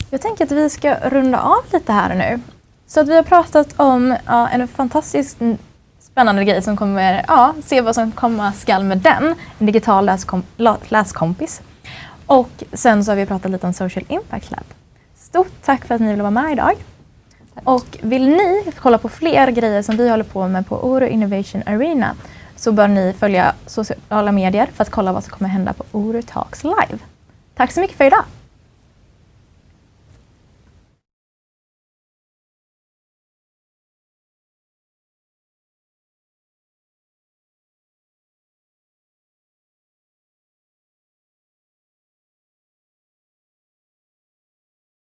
Jag 0.10 0.22
tänker 0.22 0.46
att 0.46 0.52
vi 0.52 0.70
ska 0.70 0.96
runda 0.96 1.39
av 1.39 1.63
lite 1.74 1.92
här 1.92 2.15
nu. 2.15 2.42
Så 2.88 3.00
att 3.00 3.08
vi 3.08 3.15
har 3.15 3.24
pratat 3.24 3.74
om 3.78 4.18
ja, 4.26 4.50
en 4.50 4.68
fantastiskt 4.68 5.38
spännande 6.02 6.44
grej 6.44 6.62
som 6.62 6.78
kommer, 6.78 7.26
ja, 7.28 7.54
se 7.65 7.82
vad 7.82 7.96
som 7.96 8.12
komma 8.12 8.54
skall 8.54 8.84
med 8.84 8.98
den. 8.98 9.36
En 9.60 9.65
digital 9.65 10.06
läskom 10.06 10.44
läskompis. 10.88 11.62
Och 12.26 12.63
sen 12.74 13.06
så 13.06 13.12
har 13.12 13.15
vi 13.15 13.26
pratat 13.26 13.52
lite 13.52 13.68
om 13.68 13.74
Social 13.74 14.06
Impact 14.08 14.52
Lab. 14.52 14.63
Stort 15.18 15.52
tack 15.65 15.86
för 15.86 15.96
att 15.96 16.02
ni 16.02 16.10
ville 16.10 16.24
vara 16.24 16.32
med 16.32 16.52
idag. 16.52 16.74
Och 17.63 17.98
vill 18.02 18.30
ni 18.30 18.72
kolla 18.80 18.98
på 18.98 19.10
fler 19.10 19.52
grejer 19.52 19.82
som 19.82 19.98
vi 19.98 20.10
håller 20.10 20.24
på 20.24 20.48
med 20.48 20.67
på 20.67 20.76
Oro 20.76 21.06
Innovation 21.06 21.63
Arena 21.65 22.15
så 22.56 22.72
bör 22.72 22.88
ni 22.88 23.13
följa 23.19 23.54
sociala 23.65 24.32
medier 24.32 24.69
för 24.76 24.82
att 24.82 24.89
kolla 24.89 25.12
vad 25.12 25.24
som 25.24 25.32
kommer 25.32 25.50
hända 25.50 25.74
på 25.74 25.84
Oro 25.91 26.22
Talks 26.22 26.63
Live. 26.63 27.00
Tack 27.56 27.72
så 27.72 27.80
mycket 27.80 27.98
för 27.98 28.06
idag! 28.06 28.24